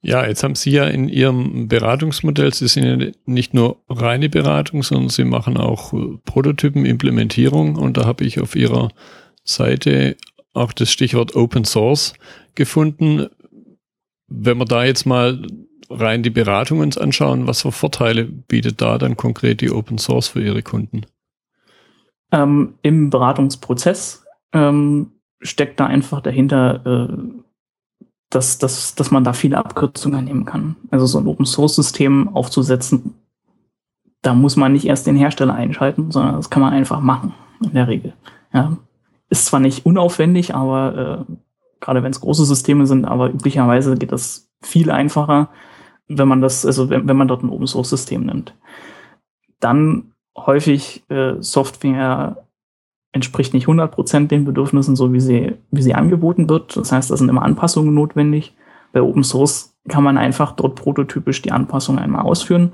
Ja, 0.00 0.26
jetzt 0.26 0.44
haben 0.44 0.54
Sie 0.54 0.70
ja 0.70 0.84
in 0.84 1.08
Ihrem 1.08 1.66
Beratungsmodell, 1.66 2.54
Sie 2.54 2.68
sind 2.68 2.84
ja 2.84 3.10
nicht 3.24 3.52
nur 3.52 3.82
reine 3.88 4.28
Beratung, 4.28 4.82
sondern 4.82 5.08
Sie 5.08 5.24
machen 5.24 5.56
auch 5.56 5.92
äh, 5.92 6.18
Prototypen, 6.24 6.84
Implementierung 6.84 7.76
und 7.76 7.96
da 7.96 8.06
habe 8.06 8.24
ich 8.24 8.40
auf 8.40 8.54
Ihrer 8.54 8.90
Seite 9.42 10.16
auch 10.54 10.72
das 10.72 10.92
Stichwort 10.92 11.34
Open 11.34 11.64
Source 11.64 12.14
gefunden. 12.54 13.26
Wenn 14.28 14.58
wir 14.58 14.66
da 14.66 14.84
jetzt 14.84 15.04
mal 15.04 15.44
rein 15.90 16.22
die 16.22 16.30
Beratung 16.30 16.80
uns 16.80 16.98
anschauen, 16.98 17.46
was 17.46 17.62
für 17.62 17.72
Vorteile 17.72 18.24
bietet 18.24 18.80
da 18.80 18.98
dann 18.98 19.16
konkret 19.16 19.60
die 19.60 19.70
Open 19.70 19.98
Source 19.98 20.28
für 20.28 20.42
Ihre 20.42 20.62
Kunden? 20.62 21.06
Ähm, 22.30 22.74
Im 22.82 23.10
Beratungsprozess 23.10 24.24
ähm, 24.52 25.12
steckt 25.40 25.80
da 25.80 25.86
einfach 25.86 26.20
dahinter, 26.20 26.86
äh, 26.86 27.16
dass, 28.30 28.58
dass, 28.58 28.94
dass 28.94 29.10
man 29.10 29.24
da 29.24 29.32
viele 29.32 29.56
Abkürzungen 29.56 30.24
nehmen 30.24 30.44
kann. 30.44 30.76
Also 30.90 31.06
so 31.06 31.18
ein 31.18 31.26
Open 31.26 31.46
Source 31.46 31.76
System 31.76 32.28
aufzusetzen, 32.34 33.14
da 34.22 34.34
muss 34.34 34.56
man 34.56 34.72
nicht 34.72 34.86
erst 34.86 35.06
den 35.06 35.16
Hersteller 35.16 35.54
einschalten, 35.54 36.10
sondern 36.10 36.36
das 36.36 36.50
kann 36.50 36.62
man 36.62 36.72
einfach 36.72 37.00
machen, 37.00 37.34
in 37.62 37.72
der 37.72 37.88
Regel. 37.88 38.14
Ja. 38.52 38.76
Ist 39.30 39.46
zwar 39.46 39.60
nicht 39.60 39.86
unaufwendig, 39.86 40.54
aber 40.54 41.26
äh, 41.28 41.32
gerade 41.80 42.02
wenn 42.02 42.10
es 42.10 42.20
große 42.20 42.44
Systeme 42.44 42.86
sind, 42.86 43.04
aber 43.04 43.30
üblicherweise 43.30 43.96
geht 43.96 44.12
das 44.12 44.50
viel 44.62 44.90
einfacher, 44.90 45.50
wenn 46.08 46.28
man 46.28 46.40
das, 46.40 46.66
also 46.66 46.90
wenn, 46.90 47.06
wenn 47.06 47.16
man 47.16 47.28
dort 47.28 47.42
ein 47.42 47.50
Open 47.50 47.66
Source 47.66 47.90
System 47.90 48.26
nimmt. 48.26 48.54
Dann 49.60 50.12
häufig 50.36 51.04
äh, 51.10 51.34
Software 51.40 52.47
entspricht 53.12 53.54
nicht 53.54 53.66
100% 53.66 54.28
den 54.28 54.44
Bedürfnissen, 54.44 54.96
so 54.96 55.12
wie 55.12 55.20
sie, 55.20 55.54
wie 55.70 55.82
sie 55.82 55.94
angeboten 55.94 56.48
wird. 56.48 56.76
Das 56.76 56.92
heißt, 56.92 57.10
da 57.10 57.16
sind 57.16 57.28
immer 57.28 57.42
Anpassungen 57.42 57.94
notwendig. 57.94 58.54
Bei 58.92 59.02
Open 59.02 59.24
Source 59.24 59.74
kann 59.88 60.04
man 60.04 60.18
einfach 60.18 60.52
dort 60.52 60.76
prototypisch 60.76 61.42
die 61.42 61.52
Anpassungen 61.52 62.02
einmal 62.02 62.22
ausführen. 62.22 62.72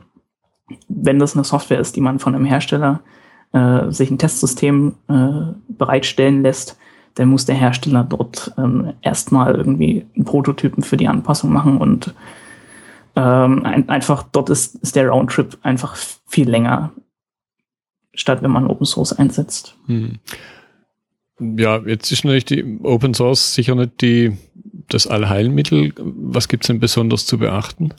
Wenn 0.89 1.19
das 1.19 1.35
eine 1.35 1.45
Software 1.45 1.81
ist, 1.81 1.97
die 1.97 2.01
man 2.01 2.19
von 2.19 2.35
einem 2.35 2.45
Hersteller 2.45 3.01
äh, 3.53 3.91
sich 3.91 4.11
ein 4.11 4.19
Testsystem 4.19 4.95
äh, 5.09 5.53
bereitstellen 5.69 6.43
lässt, 6.43 6.79
dann 7.15 7.29
muss 7.29 7.45
der 7.45 7.55
Hersteller 7.55 8.03
dort 8.03 8.53
ähm, 8.59 8.95
erstmal 9.03 9.55
irgendwie 9.55 10.07
einen 10.17 10.25
Prototypen 10.25 10.83
für 10.83 10.97
die 10.97 11.07
Anpassung 11.07 11.53
machen 11.53 11.79
und 11.79 12.13
ähm, 13.15 13.65
ein, 13.65 13.89
einfach 13.89 14.25
dort 14.33 14.51
ist, 14.51 14.75
ist 14.77 14.97
der 14.97 15.09
Roundtrip 15.09 15.57
einfach 15.63 15.95
viel 16.27 16.51
länger 16.51 16.91
statt 18.15 18.43
wenn 18.43 18.51
man 18.51 18.67
Open 18.67 18.87
Source 18.87 19.13
einsetzt. 19.13 19.77
Hm. 19.87 20.19
Ja, 21.41 21.79
jetzt 21.85 22.13
ist 22.13 22.25
natürlich 22.25 22.45
die 22.45 22.79
Open 22.83 23.15
Source 23.15 23.55
sicher 23.55 23.75
nicht 23.75 24.01
die, 24.01 24.37
das 24.89 25.07
Allheilmittel. 25.07 25.93
Was 25.97 26.49
gibt 26.49 26.65
es 26.65 26.69
denn 26.69 26.79
besonders 26.79 27.27
zu 27.27 27.39
beachten? 27.39 27.93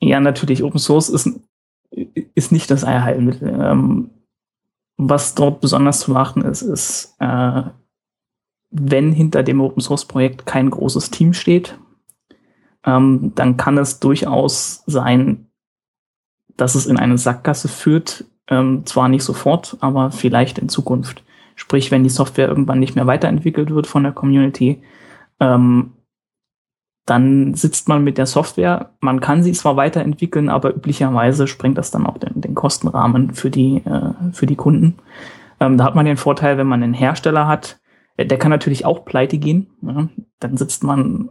Ja, 0.00 0.20
natürlich, 0.20 0.62
Open 0.62 0.80
Source 0.80 1.08
ist, 1.08 1.30
ist 2.34 2.52
nicht 2.52 2.70
das 2.70 2.84
Allheilmittel. 2.84 3.48
Ähm, 3.48 4.10
was 4.96 5.34
dort 5.34 5.60
besonders 5.60 6.00
zu 6.00 6.12
beachten 6.12 6.42
ist, 6.42 6.62
ist, 6.62 7.14
äh, 7.20 7.62
wenn 8.70 9.12
hinter 9.12 9.42
dem 9.42 9.60
Open 9.60 9.80
Source 9.80 10.04
Projekt 10.04 10.46
kein 10.46 10.70
großes 10.70 11.10
Team 11.10 11.32
steht, 11.32 11.78
ähm, 12.84 13.32
dann 13.34 13.56
kann 13.56 13.78
es 13.78 14.00
durchaus 14.00 14.82
sein, 14.86 15.45
dass 16.56 16.74
es 16.74 16.86
in 16.86 16.98
eine 16.98 17.18
Sackgasse 17.18 17.68
führt, 17.68 18.24
ähm, 18.48 18.86
zwar 18.86 19.08
nicht 19.08 19.24
sofort, 19.24 19.76
aber 19.80 20.10
vielleicht 20.10 20.58
in 20.58 20.68
Zukunft. 20.68 21.24
Sprich, 21.54 21.90
wenn 21.90 22.02
die 22.02 22.10
Software 22.10 22.48
irgendwann 22.48 22.78
nicht 22.80 22.96
mehr 22.96 23.06
weiterentwickelt 23.06 23.70
wird 23.70 23.86
von 23.86 24.02
der 24.02 24.12
Community, 24.12 24.82
ähm, 25.40 25.92
dann 27.06 27.54
sitzt 27.54 27.88
man 27.88 28.02
mit 28.02 28.18
der 28.18 28.26
Software. 28.26 28.90
Man 29.00 29.20
kann 29.20 29.42
sie 29.42 29.52
zwar 29.52 29.76
weiterentwickeln, 29.76 30.48
aber 30.48 30.74
üblicherweise 30.74 31.46
sprengt 31.46 31.78
das 31.78 31.92
dann 31.92 32.04
auch 32.04 32.18
den, 32.18 32.40
den 32.40 32.54
Kostenrahmen 32.54 33.32
für 33.32 33.48
die, 33.48 33.76
äh, 33.84 34.12
für 34.32 34.46
die 34.46 34.56
Kunden. 34.56 34.96
Ähm, 35.60 35.78
da 35.78 35.84
hat 35.84 35.94
man 35.94 36.04
den 36.04 36.16
Vorteil, 36.16 36.58
wenn 36.58 36.66
man 36.66 36.82
einen 36.82 36.94
Hersteller 36.94 37.46
hat, 37.46 37.78
der, 38.18 38.26
der 38.26 38.38
kann 38.38 38.50
natürlich 38.50 38.84
auch 38.84 39.04
pleite 39.04 39.38
gehen. 39.38 39.68
Ja? 39.82 40.08
Dann 40.40 40.56
sitzt 40.56 40.82
man, 40.82 41.30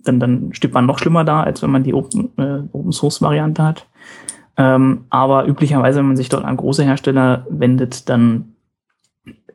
dann, 0.00 0.18
dann 0.18 0.52
steht 0.52 0.74
man 0.74 0.84
noch 0.84 0.98
schlimmer 0.98 1.24
da, 1.24 1.42
als 1.42 1.62
wenn 1.62 1.70
man 1.70 1.84
die 1.84 1.94
Open, 1.94 2.36
äh, 2.36 2.62
Open 2.72 2.92
Source 2.92 3.22
Variante 3.22 3.62
hat. 3.62 3.86
Ähm, 4.56 5.06
aber 5.10 5.46
üblicherweise, 5.46 5.98
wenn 5.98 6.06
man 6.06 6.16
sich 6.16 6.28
dort 6.28 6.44
an 6.44 6.56
große 6.56 6.84
Hersteller 6.84 7.46
wendet, 7.50 8.08
dann 8.08 8.54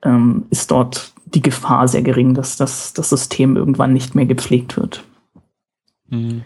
ähm, 0.04 0.46
ist 0.50 0.72
dort 0.72 1.14
die 1.26 1.42
Gefahr 1.42 1.88
sehr 1.88 2.02
gering, 2.02 2.34
dass 2.34 2.58
das, 2.58 2.94
das 2.94 3.10
System 3.10 3.56
irgendwann 3.56 3.94
nicht 3.94 4.16
mehr 4.16 4.26
gepflegt 4.26 4.78
wird. 4.78 5.04
Mhm. 6.10 6.44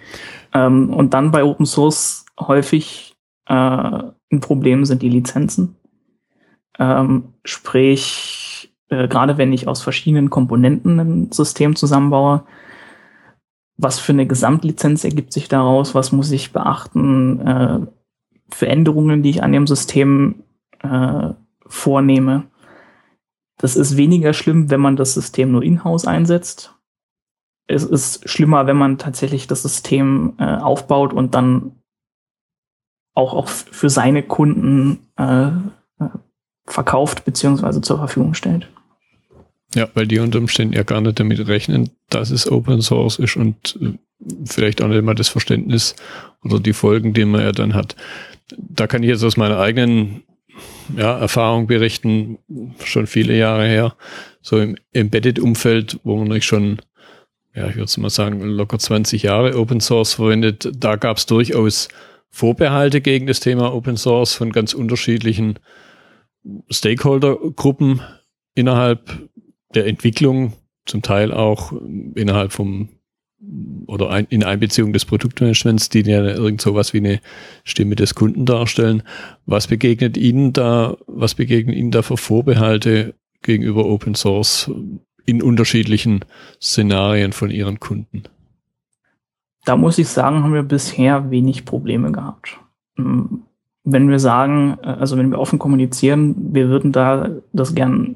Ähm, 0.53 0.89
und 0.89 1.13
dann 1.13 1.31
bei 1.31 1.43
Open 1.43 1.65
Source 1.65 2.25
häufig 2.39 3.15
äh, 3.47 3.53
ein 3.53 4.39
Problem 4.41 4.85
sind 4.85 5.01
die 5.01 5.09
Lizenzen. 5.09 5.75
Ähm, 6.79 7.33
sprich, 7.45 8.73
äh, 8.89 9.07
gerade 9.07 9.37
wenn 9.37 9.53
ich 9.53 9.67
aus 9.67 9.81
verschiedenen 9.81 10.29
Komponenten 10.29 10.99
ein 10.99 11.31
System 11.31 11.75
zusammenbaue, 11.75 12.43
was 13.77 13.99
für 13.99 14.11
eine 14.11 14.27
Gesamtlizenz 14.27 15.03
ergibt 15.03 15.33
sich 15.33 15.47
daraus, 15.47 15.95
was 15.95 16.11
muss 16.11 16.31
ich 16.31 16.51
beachten, 16.51 17.39
äh, 17.39 17.79
Veränderungen, 18.53 19.23
die 19.23 19.31
ich 19.31 19.43
an 19.43 19.51
dem 19.51 19.67
System 19.67 20.43
äh, 20.79 21.29
vornehme. 21.65 22.45
Das 23.57 23.75
ist 23.75 23.97
weniger 23.97 24.33
schlimm, 24.33 24.69
wenn 24.69 24.81
man 24.81 24.95
das 24.95 25.13
System 25.13 25.51
nur 25.51 25.63
in-house 25.63 26.05
einsetzt 26.05 26.73
es 27.67 27.83
ist 27.83 28.29
schlimmer, 28.29 28.67
wenn 28.67 28.77
man 28.77 28.97
tatsächlich 28.97 29.47
das 29.47 29.61
System 29.61 30.33
äh, 30.37 30.43
aufbaut 30.43 31.13
und 31.13 31.33
dann 31.33 31.73
auch, 33.13 33.33
auch 33.33 33.47
für 33.47 33.89
seine 33.89 34.23
Kunden 34.23 35.07
äh, 35.17 35.47
äh, 35.47 36.09
verkauft 36.65 37.25
beziehungsweise 37.25 37.81
zur 37.81 37.97
Verfügung 37.97 38.33
stellt. 38.33 38.69
Ja, 39.75 39.87
weil 39.93 40.07
die 40.07 40.19
unter 40.19 40.39
Umständen 40.39 40.75
ja 40.75 40.83
gar 40.83 41.01
nicht 41.01 41.19
damit 41.19 41.47
rechnen, 41.47 41.91
dass 42.09 42.31
es 42.31 42.51
Open 42.51 42.81
Source 42.81 43.17
ist 43.19 43.37
und 43.37 43.79
äh, 43.81 43.97
vielleicht 44.45 44.81
auch 44.81 44.87
nicht 44.87 44.97
immer 44.97 45.15
das 45.15 45.29
Verständnis 45.29 45.95
oder 46.43 46.59
die 46.59 46.73
Folgen, 46.73 47.13
die 47.13 47.25
man 47.25 47.41
ja 47.41 47.51
dann 47.51 47.73
hat. 47.73 47.95
Da 48.57 48.87
kann 48.87 49.03
ich 49.03 49.09
jetzt 49.09 49.23
aus 49.23 49.37
meiner 49.37 49.59
eigenen 49.59 50.23
ja, 50.95 51.17
Erfahrung 51.17 51.67
berichten, 51.67 52.37
schon 52.83 53.07
viele 53.07 53.35
Jahre 53.35 53.67
her, 53.67 53.95
so 54.41 54.59
im 54.59 54.75
Embedded-Umfeld, 54.91 55.99
wo 56.03 56.17
man 56.17 56.27
nicht 56.27 56.45
schon 56.45 56.79
ja, 57.55 57.67
ich 57.67 57.75
würde 57.75 58.01
mal 58.01 58.09
sagen, 58.09 58.41
locker 58.41 58.79
20 58.79 59.23
Jahre 59.23 59.57
Open 59.57 59.79
Source 59.79 60.15
verwendet. 60.15 60.71
Da 60.75 60.95
gab 60.95 61.17
es 61.17 61.25
durchaus 61.27 61.87
Vorbehalte 62.29 62.99
gegen 62.99 63.27
das 63.27 63.41
Thema 63.41 63.73
Open 63.73 63.95
Source 63.95 64.33
von 64.33 64.51
ganz 64.51 64.73
unterschiedlichen 64.73 65.59
Stakeholder-Gruppen 66.69 68.01
innerhalb 68.55 69.29
der 69.75 69.85
Entwicklung, 69.85 70.53
zum 70.85 71.01
Teil 71.01 71.31
auch 71.31 71.73
innerhalb 72.15 72.51
vom 72.51 72.89
oder 73.87 74.09
ein, 74.09 74.25
in 74.29 74.43
Einbeziehung 74.43 74.93
des 74.93 75.05
Produktmanagements, 75.05 75.89
die 75.89 76.01
ja 76.01 76.23
irgend 76.23 76.61
so 76.61 76.75
was 76.75 76.93
wie 76.93 76.97
eine 76.97 77.19
Stimme 77.63 77.95
des 77.95 78.15
Kunden 78.15 78.45
darstellen. 78.45 79.03
Was 79.45 79.67
begegnet 79.67 80.17
Ihnen 80.17 80.53
da, 80.53 80.97
was 81.07 81.35
begegnen 81.35 81.75
Ihnen 81.75 81.91
da 81.91 82.01
für 82.01 82.17
Vorbehalte 82.17 83.15
gegenüber 83.41 83.85
Open 83.85 84.15
Source 84.15 84.71
in 85.25 85.41
unterschiedlichen 85.41 86.25
Szenarien 86.61 87.33
von 87.33 87.49
ihren 87.49 87.79
Kunden? 87.79 88.23
Da 89.65 89.77
muss 89.77 89.97
ich 89.97 90.09
sagen, 90.09 90.43
haben 90.43 90.53
wir 90.53 90.63
bisher 90.63 91.31
wenig 91.31 91.65
Probleme 91.65 92.11
gehabt. 92.11 92.59
Hm, 92.97 93.43
wenn 93.85 94.09
wir 94.09 94.19
sagen, 94.19 94.77
äh, 94.81 94.87
also 94.87 95.17
wenn 95.17 95.31
wir 95.31 95.39
offen 95.39 95.59
kommunizieren, 95.59 96.35
wir 96.53 96.69
würden 96.69 96.91
da 96.91 97.29
das 97.51 97.75
gern 97.75 98.15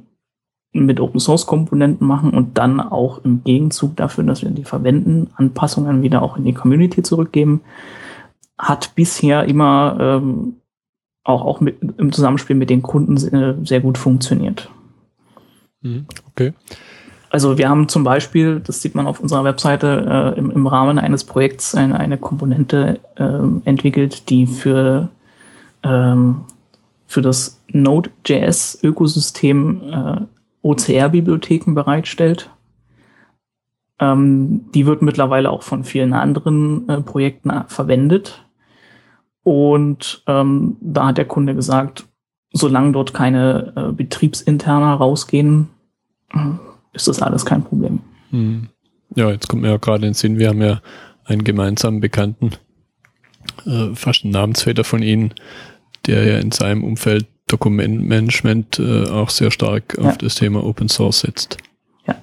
mit 0.85 0.99
Open 0.99 1.19
Source 1.19 1.45
Komponenten 1.45 2.07
machen 2.07 2.31
und 2.31 2.57
dann 2.57 2.79
auch 2.79 3.23
im 3.23 3.43
Gegenzug 3.43 3.95
dafür, 3.95 4.23
dass 4.23 4.41
wir 4.41 4.49
die 4.49 4.63
verwenden, 4.63 5.29
Anpassungen 5.35 6.01
wieder 6.01 6.21
auch 6.21 6.37
in 6.37 6.45
die 6.45 6.53
Community 6.53 7.03
zurückgeben, 7.03 7.61
hat 8.57 8.95
bisher 8.95 9.45
immer 9.45 9.97
ähm, 9.99 10.55
auch, 11.23 11.43
auch 11.43 11.59
mit, 11.59 11.77
im 11.97 12.11
Zusammenspiel 12.11 12.55
mit 12.55 12.69
den 12.69 12.81
Kunden 12.81 13.17
äh, 13.17 13.55
sehr 13.65 13.81
gut 13.81 13.97
funktioniert. 13.97 14.69
Mhm, 15.81 16.05
okay. 16.29 16.53
Also 17.29 17.57
wir 17.57 17.67
haben 17.69 17.89
zum 17.89 18.05
Beispiel, 18.05 18.61
das 18.61 18.81
sieht 18.81 18.95
man 18.95 19.05
auf 19.05 19.19
unserer 19.19 19.43
Webseite, 19.43 20.33
äh, 20.35 20.39
im, 20.39 20.49
im, 20.49 20.65
Rahmen 20.65 20.97
eines 20.97 21.25
Projekts 21.25 21.75
eine, 21.75 21.99
eine 21.99 22.17
Komponente 22.17 23.01
äh, 23.15 23.39
entwickelt, 23.65 24.29
die 24.29 24.47
für, 24.47 25.09
ähm, 25.83 26.45
für 27.05 27.21
das 27.21 27.61
Node.js-Ökosystem 27.67 29.81
äh, 29.91 30.21
OCR-Bibliotheken 30.67 31.73
bereitstellt. 31.73 32.49
Ähm, 33.99 34.69
die 34.73 34.85
wird 34.85 35.01
mittlerweile 35.01 35.49
auch 35.49 35.63
von 35.63 35.83
vielen 35.83 36.13
anderen 36.13 36.87
äh, 36.87 37.01
Projekten 37.01 37.49
äh, 37.49 37.63
verwendet. 37.67 38.45
Und 39.43 40.23
ähm, 40.27 40.77
da 40.81 41.07
hat 41.07 41.17
der 41.17 41.25
Kunde 41.25 41.55
gesagt, 41.55 42.05
solange 42.51 42.91
dort 42.91 43.13
keine 43.13 43.73
äh, 43.75 43.91
Betriebsinterner 43.91 44.93
rausgehen, 44.93 45.69
ist 46.93 47.07
das 47.07 47.21
alles 47.21 47.45
kein 47.45 47.63
Problem. 47.63 48.01
Hm. 48.31 48.67
Ja, 49.15 49.31
jetzt 49.31 49.47
kommt 49.47 49.61
mir 49.61 49.69
ja 49.69 49.77
gerade 49.77 50.05
in 50.05 50.09
den 50.09 50.13
Sinn, 50.13 50.37
wir 50.37 50.49
haben 50.49 50.61
ja 50.61 50.81
einen 51.23 51.43
gemeinsamen 51.43 52.01
Bekannten, 52.01 52.51
äh, 53.65 53.95
fast 53.95 54.25
ein 54.25 54.31
Namensväter 54.31 54.83
von 54.83 55.01
Ihnen, 55.01 55.33
der 56.05 56.25
ja 56.25 56.39
in 56.39 56.51
seinem 56.51 56.83
Umfeld 56.83 57.27
Dokumentmanagement 57.47 58.79
äh, 58.79 59.09
auch 59.09 59.29
sehr 59.29 59.51
stark 59.51 59.97
ja. 59.97 60.09
auf 60.09 60.17
das 60.17 60.35
Thema 60.35 60.63
Open 60.63 60.89
Source 60.89 61.21
setzt. 61.21 61.57
Ja, 62.05 62.15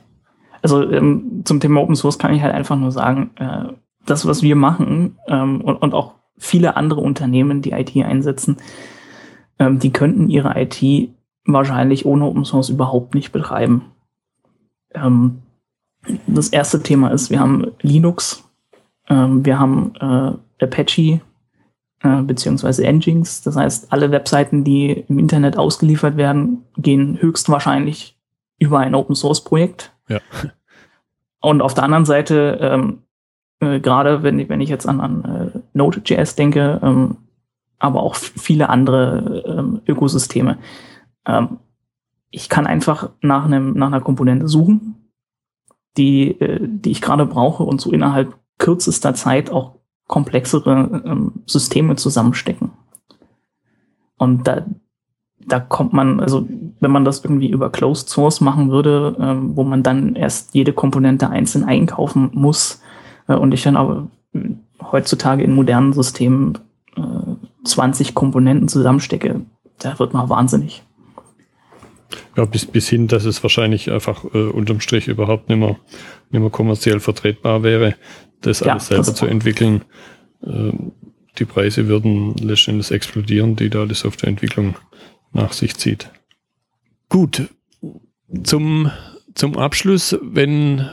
also 0.63 0.83
ähm, 0.91 1.43
zum 1.45 1.61
Thema 1.61 1.81
Open 1.81 1.97
Source 1.97 2.19
kann 2.19 2.35
ich 2.35 2.43
halt 2.43 2.55
einfach 2.55 2.77
nur 2.77 2.93
sagen, 2.93 3.31
äh, 3.37 3.73
das, 4.07 4.27
was 4.27 4.43
wir 4.43 4.57
machen 4.57 5.19
ähm, 5.29 5.61
und, 5.63 5.77
und 5.77 5.95
auch 5.95 6.15
viele 6.37 6.77
andere 6.77 7.01
Unternehmen, 7.01 7.63
die 7.63 7.73
IT 7.73 7.97
einsetzen, 7.97 8.57
ähm, 9.59 9.79
die 9.79 9.93
könnten 9.93 10.29
ihre 10.29 10.61
IT 10.61 11.11
wahrscheinlich 11.47 12.07
ohne 12.07 12.25
Open 12.27 12.45
Source 12.45 12.69
überhaupt 12.69 13.15
nicht 13.15 13.33
betreiben. 13.33 13.93
Ähm, 14.95 15.43
das 16.27 16.49
erste 16.49 16.83
Thema 16.83 17.09
ist, 17.09 17.31
wir 17.31 17.41
haben 17.41 17.67
Linux, 17.81 18.45
ähm, 19.09 19.45
wir 19.45 19.59
haben 19.59 19.95
äh, 20.01 20.65
Apache 20.65 21.21
äh, 22.05 22.23
beziehungsweise 22.23 22.85
Nginx. 22.85 23.41
Das 23.43 23.57
heißt, 23.57 23.91
alle 23.91 24.11
Webseiten, 24.11 24.63
die 24.63 25.05
im 25.09 25.19
Internet 25.19 25.57
ausgeliefert 25.57 26.17
werden, 26.19 26.65
gehen 26.77 27.21
höchstwahrscheinlich 27.21 28.19
über 28.59 28.79
ein 28.79 28.95
Open 28.95 29.17
Source 29.17 29.43
Projekt. 29.43 29.93
Ja. 30.09 30.21
Und 31.41 31.63
auf 31.63 31.73
der 31.75 31.85
anderen 31.85 32.05
Seite, 32.05 32.59
ähm, 32.61 33.03
äh, 33.61 33.81
gerade 33.81 34.23
wenn 34.23 34.39
ich, 34.39 34.49
wenn 34.51 34.61
ich 34.61 34.69
jetzt 34.69 34.87
an, 34.87 35.01
an 35.01 35.25
äh, 35.55 35.59
Node.js 35.73 36.37
denke, 36.37 36.79
ähm, 36.83 37.17
aber 37.79 38.03
auch 38.03 38.15
viele 38.15 38.69
andere 38.69 39.43
ähm, 39.47 39.81
Ökosysteme. 39.87 40.59
Ähm, 41.27 41.59
ich 42.31 42.49
kann 42.49 42.67
einfach 42.67 43.11
nach 43.21 43.45
einem 43.45 43.75
nach 43.75 43.87
einer 43.87 44.01
Komponente 44.01 44.49
suchen, 44.49 45.11
die 45.97 46.41
äh, 46.41 46.61
die 46.63 46.91
ich 46.91 47.01
gerade 47.01 47.27
brauche 47.27 47.63
und 47.63 47.81
so 47.81 47.93
innerhalb 47.93 48.35
kürzester 48.59 49.15
Zeit 49.15 49.51
auch 49.51 49.77
komplexere 50.07 51.03
ähm, 51.05 51.33
Systeme 51.47 51.97
zusammenstecken. 51.97 52.73
Und 54.17 54.47
da 54.47 54.65
da 55.47 55.61
kommt 55.61 55.93
man, 55.93 56.21
also 56.21 56.47
wenn 56.81 56.91
man 56.91 57.05
das 57.05 57.25
irgendwie 57.25 57.51
über 57.51 57.71
Closed 57.71 58.09
Source 58.09 58.41
machen 58.41 58.71
würde, 58.71 59.17
ähm, 59.19 59.57
wo 59.57 59.65
man 59.65 59.83
dann 59.83 60.17
erst 60.17 60.55
jede 60.55 60.73
Komponente 60.73 61.31
einzeln 61.31 61.65
einkaufen 61.65 62.31
muss 62.33 62.81
äh, 63.29 63.35
und 63.35 63.53
ich 63.53 63.63
dann 63.63 63.77
aber 63.77 64.09
heutzutage 64.91 65.43
in 65.43 65.55
modernen 65.55 65.93
Systemen 65.93 66.59
äh, 66.97 67.65
20 67.65 68.15
Komponenten 68.15 68.69
zusammenstecke, 68.69 69.41
da 69.79 69.99
wird 69.99 70.15
man 70.15 70.29
wahnsinnig. 70.29 70.83
Ja, 72.37 72.45
bis, 72.45 72.67
bis 72.67 72.89
hin, 72.89 73.09
dass 73.09 73.25
es 73.25 73.43
wahrscheinlich 73.43 73.91
einfach 73.91 74.25
äh, 74.35 74.39
unterm 74.39 74.81
Strich 74.81 75.09
überhaupt 75.09 75.49
nicht 75.49 75.59
mehr, 75.59 75.79
nicht 76.31 76.41
mehr 76.41 76.51
kommerziell 76.51 77.01
vertretbar 77.01 77.63
wäre, 77.63 77.97
das 78.41 78.61
ja, 78.61 78.73
alles 78.73 78.87
selber 78.87 79.15
zu 79.15 79.27
entwickeln. 79.27 79.83
Äh, 80.43 80.73
die 81.39 81.45
Preise 81.45 81.89
würden 81.89 82.35
letztendlich 82.37 82.91
explodieren, 82.91 83.57
die 83.57 83.71
da 83.71 83.87
die 83.87 83.95
Softwareentwicklung 83.95 84.77
nach 85.33 85.53
sich 85.53 85.77
zieht. 85.77 86.11
Gut, 87.09 87.49
zum, 88.43 88.91
zum 89.35 89.57
Abschluss, 89.57 90.17
wenn, 90.23 90.89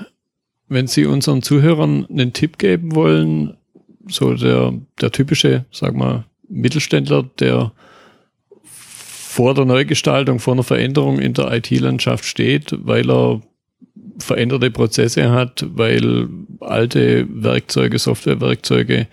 wenn 0.68 0.88
Sie 0.88 1.06
unseren 1.06 1.42
Zuhörern 1.42 2.06
einen 2.08 2.34
Tipp 2.34 2.58
geben 2.58 2.96
wollen, 2.96 3.58
so 4.08 4.34
der, 4.34 4.74
der 5.00 5.12
typische, 5.12 5.66
sag 5.72 5.96
mal, 5.96 6.26
Mittelständler, 6.50 7.24
der 7.40 7.72
vor 9.32 9.54
der 9.54 9.64
Neugestaltung, 9.64 10.40
vor 10.40 10.56
einer 10.56 10.64
Veränderung 10.64 11.18
in 11.18 11.34
der 11.34 11.54
IT-Landschaft 11.54 12.26
steht, 12.26 12.76
weil 12.86 13.10
er 13.10 13.40
veränderte 14.20 14.70
Prozesse 14.72 15.32
hat, 15.32 15.66
weil 15.70 16.28
alte 16.60 17.26
Werkzeuge, 17.30 17.98
Softwarewerkzeuge 17.98 19.08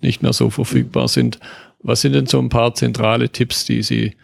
nicht 0.00 0.22
mehr 0.22 0.32
so 0.32 0.48
verfügbar 0.48 1.08
sind. 1.08 1.40
Was 1.80 2.02
sind 2.02 2.12
denn 2.12 2.26
so 2.26 2.38
ein 2.38 2.50
paar 2.50 2.74
zentrale 2.74 3.30
Tipps, 3.30 3.64
die 3.64 3.82
Sie 3.82 4.16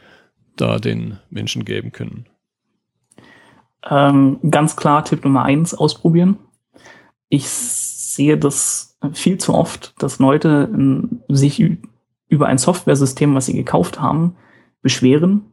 da 0.55 0.79
den 0.79 1.19
Menschen 1.31 1.65
geben 1.65 1.91
können? 1.91 2.27
Ähm, 3.91 4.39
ganz 4.49 4.77
klar, 4.77 5.05
Tipp 5.05 5.25
Nummer 5.25 5.43
eins, 5.43 5.75
ausprobieren. 5.75 6.39
Ich 7.29 7.49
sehe 7.49 8.39
das 8.39 8.97
viel 9.15 9.39
zu 9.39 9.55
oft, 9.55 9.95
dass 9.99 10.21
Leute 10.21 10.71
ähm, 10.73 11.23
sich 11.27 11.61
über 12.29 12.47
ein 12.47 12.59
Softwaresystem, 12.59 13.35
was 13.35 13.47
sie 13.47 13.55
gekauft 13.55 14.01
haben, 14.01 14.37
beschweren 14.83 15.53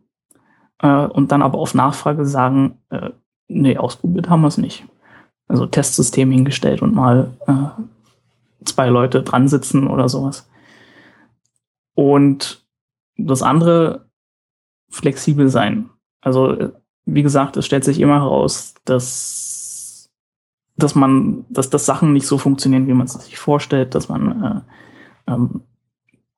äh, 0.80 1.06
und 1.06 1.32
dann 1.32 1.42
aber 1.42 1.58
auf 1.58 1.74
Nachfrage 1.74 2.26
sagen, 2.26 2.80
äh, 2.90 3.12
nee, 3.48 3.78
ausprobiert 3.78 4.30
haben 4.30 4.42
wir 4.42 4.48
es 4.48 4.58
nicht. 4.58 4.86
Also 5.48 5.66
Testsystem 5.66 6.32
hingestellt 6.32 6.82
und 6.82 6.94
mal 6.94 7.34
äh, 7.48 8.66
zwei 8.66 8.90
Leute 8.90 9.24
dran 9.24 9.48
sitzen 9.48 9.88
oder 9.88 10.10
sowas. 10.10 10.50
Und 11.94 12.66
das 13.18 13.42
andere, 13.42 14.08
flexibel 14.90 15.50
sein. 15.50 15.90
Also 16.22 16.72
wie 17.06 17.24
gesagt, 17.24 17.58
es 17.58 17.66
stellt 17.66 17.84
sich 17.84 18.00
immer 18.00 18.22
heraus, 18.22 18.74
dass, 18.86 20.10
dass 20.76 20.96
man, 20.96 21.46
dass 21.50 21.70
das 21.70 21.86
Sachen 21.86 22.14
nicht 22.14 22.28
so 22.28 22.38
funktionieren, 22.38 22.88
wie 22.88 22.94
man 22.94 23.08
es 23.08 23.14
sich 23.14 23.38
vorstellt, 23.40 23.96
dass 23.96 24.10
man, 24.10 24.44
äh, 25.28 25.32
ähm, 25.32 25.62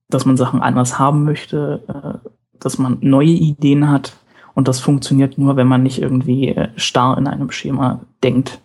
dass 0.10 0.26
man 0.26 0.38
Sachen 0.38 0.62
anders 0.62 1.00
haben 1.00 1.24
möchte, 1.24 2.22
äh, 2.24 2.30
dass 2.60 2.78
man 2.78 2.98
neue 3.02 3.28
Ideen 3.28 3.90
hat 3.90 4.18
und 4.54 4.68
das 4.68 4.80
funktioniert 4.80 5.38
nur, 5.38 5.56
wenn 5.56 5.68
man 5.68 5.84
nicht 5.84 6.02
irgendwie 6.02 6.50
äh, 6.50 6.70
starr 6.76 7.18
in 7.18 7.28
einem 7.28 7.52
Schema 7.52 8.02
denkt. 8.24 8.60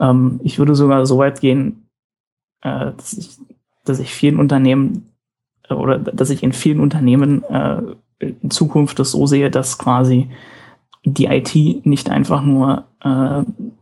Ähm, 0.00 0.40
ich 0.42 0.58
würde 0.58 0.74
sogar 0.74 1.06
so 1.06 1.18
weit 1.18 1.40
gehen, 1.40 1.88
äh, 2.62 2.92
dass, 2.96 3.12
ich, 3.12 3.38
dass 3.84 4.00
ich 4.00 4.12
vielen 4.12 4.38
Unternehmen 4.38 5.10
äh, 5.68 5.74
oder 5.74 5.98
dass 5.98 6.30
ich 6.30 6.42
in 6.42 6.52
vielen 6.52 6.80
Unternehmen 6.80 7.44
äh, 7.44 7.82
in 8.18 8.50
Zukunft 8.50 8.98
das 8.98 9.12
so 9.12 9.26
sehe, 9.26 9.50
dass 9.50 9.78
quasi 9.78 10.28
die 11.04 11.26
IT 11.26 11.86
nicht 11.86 12.10
einfach 12.10 12.42
nur 12.42 12.86
äh, 13.00 13.06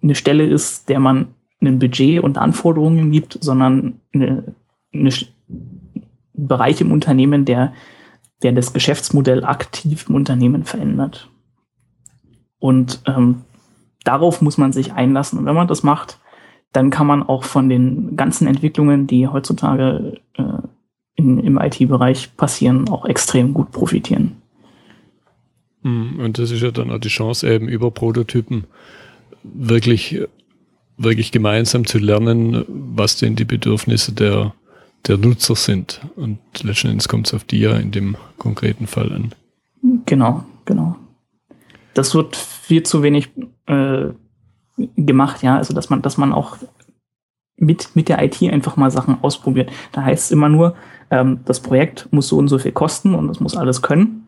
eine 0.03 0.14
Stelle 0.14 0.45
ist, 0.45 0.88
der 0.88 1.01
man 1.01 1.29
ein 1.62 1.79
Budget 1.79 2.23
und 2.23 2.37
Anforderungen 2.37 3.11
gibt, 3.11 3.38
sondern 3.40 3.99
eine 4.12 4.55
Bereich 6.35 6.83
im 6.83 6.92
Unternehmen, 6.92 7.47
der, 7.47 7.73
der 8.42 8.53
das 8.53 8.72
Geschäftsmodell 8.72 9.44
aktiv 9.44 10.07
im 10.09 10.14
Unternehmen 10.14 10.64
verändert. 10.64 11.31
Und 12.59 13.01
ähm, 13.07 13.42
darauf 14.05 14.42
muss 14.42 14.59
man 14.59 14.72
sich 14.72 14.92
einlassen. 14.92 15.38
Und 15.38 15.46
wenn 15.46 15.55
man 15.55 15.68
das 15.68 15.83
macht, 15.83 16.18
dann 16.72 16.90
kann 16.90 17.07
man 17.07 17.22
auch 17.22 17.44
von 17.44 17.68
den 17.68 18.16
ganzen 18.16 18.46
Entwicklungen, 18.46 19.07
die 19.07 19.29
heutzutage 19.29 20.20
äh, 20.35 20.42
in, 21.14 21.38
im 21.38 21.59
IT-Bereich 21.59 22.37
passieren, 22.37 22.88
auch 22.88 23.07
extrem 23.07 23.55
gut 23.55 23.72
profitieren. 23.72 24.42
Hm, 25.83 26.20
und 26.20 26.38
das 26.38 26.51
ist 26.51 26.62
ja 26.62 26.70
dann 26.70 26.90
auch 26.90 26.99
die 26.99 27.09
Chance, 27.09 27.51
eben 27.51 27.68
über 27.68 27.90
Prototypen 27.90 28.64
wirklich, 29.42 30.20
wirklich 30.99 31.33
gemeinsam 31.33 31.87
zu 31.87 31.99
lernen, 31.99 32.64
was 32.68 33.16
denn 33.16 33.37
die 33.37 33.44
Bedürfnisse 33.44 34.12
der, 34.12 34.55
der 35.07 35.19
Nutzer 35.19 35.55
sind. 35.55 36.01
Und 36.16 36.38
letzten 36.62 36.88
Endes 36.88 37.09
kommt 37.09 37.29
es 37.29 37.35
auf 37.35 37.45
die 37.45 37.61
ja 37.61 37.77
in 37.77 37.90
dem 37.90 38.16
konkreten 38.38 38.87
Fall 38.87 39.12
an. 39.12 39.35
Genau, 40.05 40.45
genau. 40.64 40.97
Das 41.95 42.14
wird 42.14 42.37
viel 42.37 42.83
zu 42.83 43.03
wenig 43.03 43.31
äh, 43.66 44.07
gemacht, 44.97 45.42
ja. 45.42 45.57
Also 45.57 45.75
dass 45.75 45.90
man, 45.90 46.03
dass 46.03 46.19
man 46.19 46.33
auch 46.33 46.59
mit, 47.57 47.95
mit 47.95 48.09
der 48.09 48.23
IT 48.23 48.42
einfach 48.42 48.77
mal 48.77 48.90
Sachen 48.90 49.23
ausprobiert. 49.23 49.71
Da 49.92 50.03
heißt 50.03 50.27
es 50.27 50.31
immer 50.31 50.49
nur, 50.49 50.75
ähm, 51.11 51.40
das 51.45 51.61
Projekt 51.61 52.09
muss 52.12 52.29
so 52.29 52.37
und 52.38 52.49
so 52.49 52.59
viel 52.59 52.73
kosten 52.73 53.14
und 53.14 53.29
das 53.29 53.40
muss 53.40 53.57
alles 53.57 53.83
können. 53.83 54.27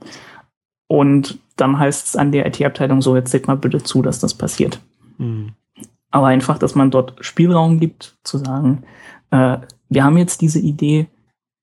Und 0.87 1.39
dann 1.57 1.79
heißt 1.79 2.07
es 2.07 2.17
an 2.17 2.33
der 2.33 2.47
IT-Abteilung 2.47 3.03
so, 3.03 3.15
jetzt 3.15 3.31
seht 3.31 3.47
mal 3.47 3.57
bitte 3.57 3.83
zu, 3.83 4.01
dass 4.01 4.21
das 4.21 4.35
passiert. 4.35 4.81
Mhm. 5.19 5.53
Aber 6.11 6.29
einfach, 6.29 6.59
dass 6.59 6.75
man 6.75 6.91
dort 6.91 7.15
Spielraum 7.21 7.81
gibt, 7.81 8.17
zu 8.25 8.39
sagen, 8.39 8.85
äh, 9.31 9.59
wir 9.89 10.05
haben 10.05 10.17
jetzt 10.17 10.41
diese 10.41 10.61
Idee, 10.61 11.09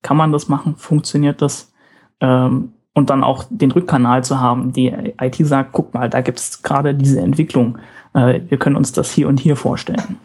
kann 0.02 0.16
man 0.16 0.32
das 0.32 0.48
machen, 0.48 0.76
funktioniert 0.76 1.42
das? 1.42 1.72
Ähm, 2.20 2.72
und 2.94 3.10
dann 3.10 3.24
auch 3.24 3.44
den 3.50 3.72
Rückkanal 3.72 4.24
zu 4.24 4.40
haben, 4.40 4.72
die 4.72 4.88
IT 5.20 5.36
sagt, 5.40 5.72
guck 5.72 5.92
mal, 5.92 6.08
da 6.08 6.22
gibt 6.22 6.38
es 6.38 6.62
gerade 6.62 6.94
diese 6.94 7.20
Entwicklung, 7.20 7.78
äh, 8.14 8.40
wir 8.48 8.58
können 8.58 8.76
uns 8.76 8.92
das 8.92 9.12
hier 9.12 9.28
und 9.28 9.38
hier 9.38 9.56
vorstellen. 9.56 10.16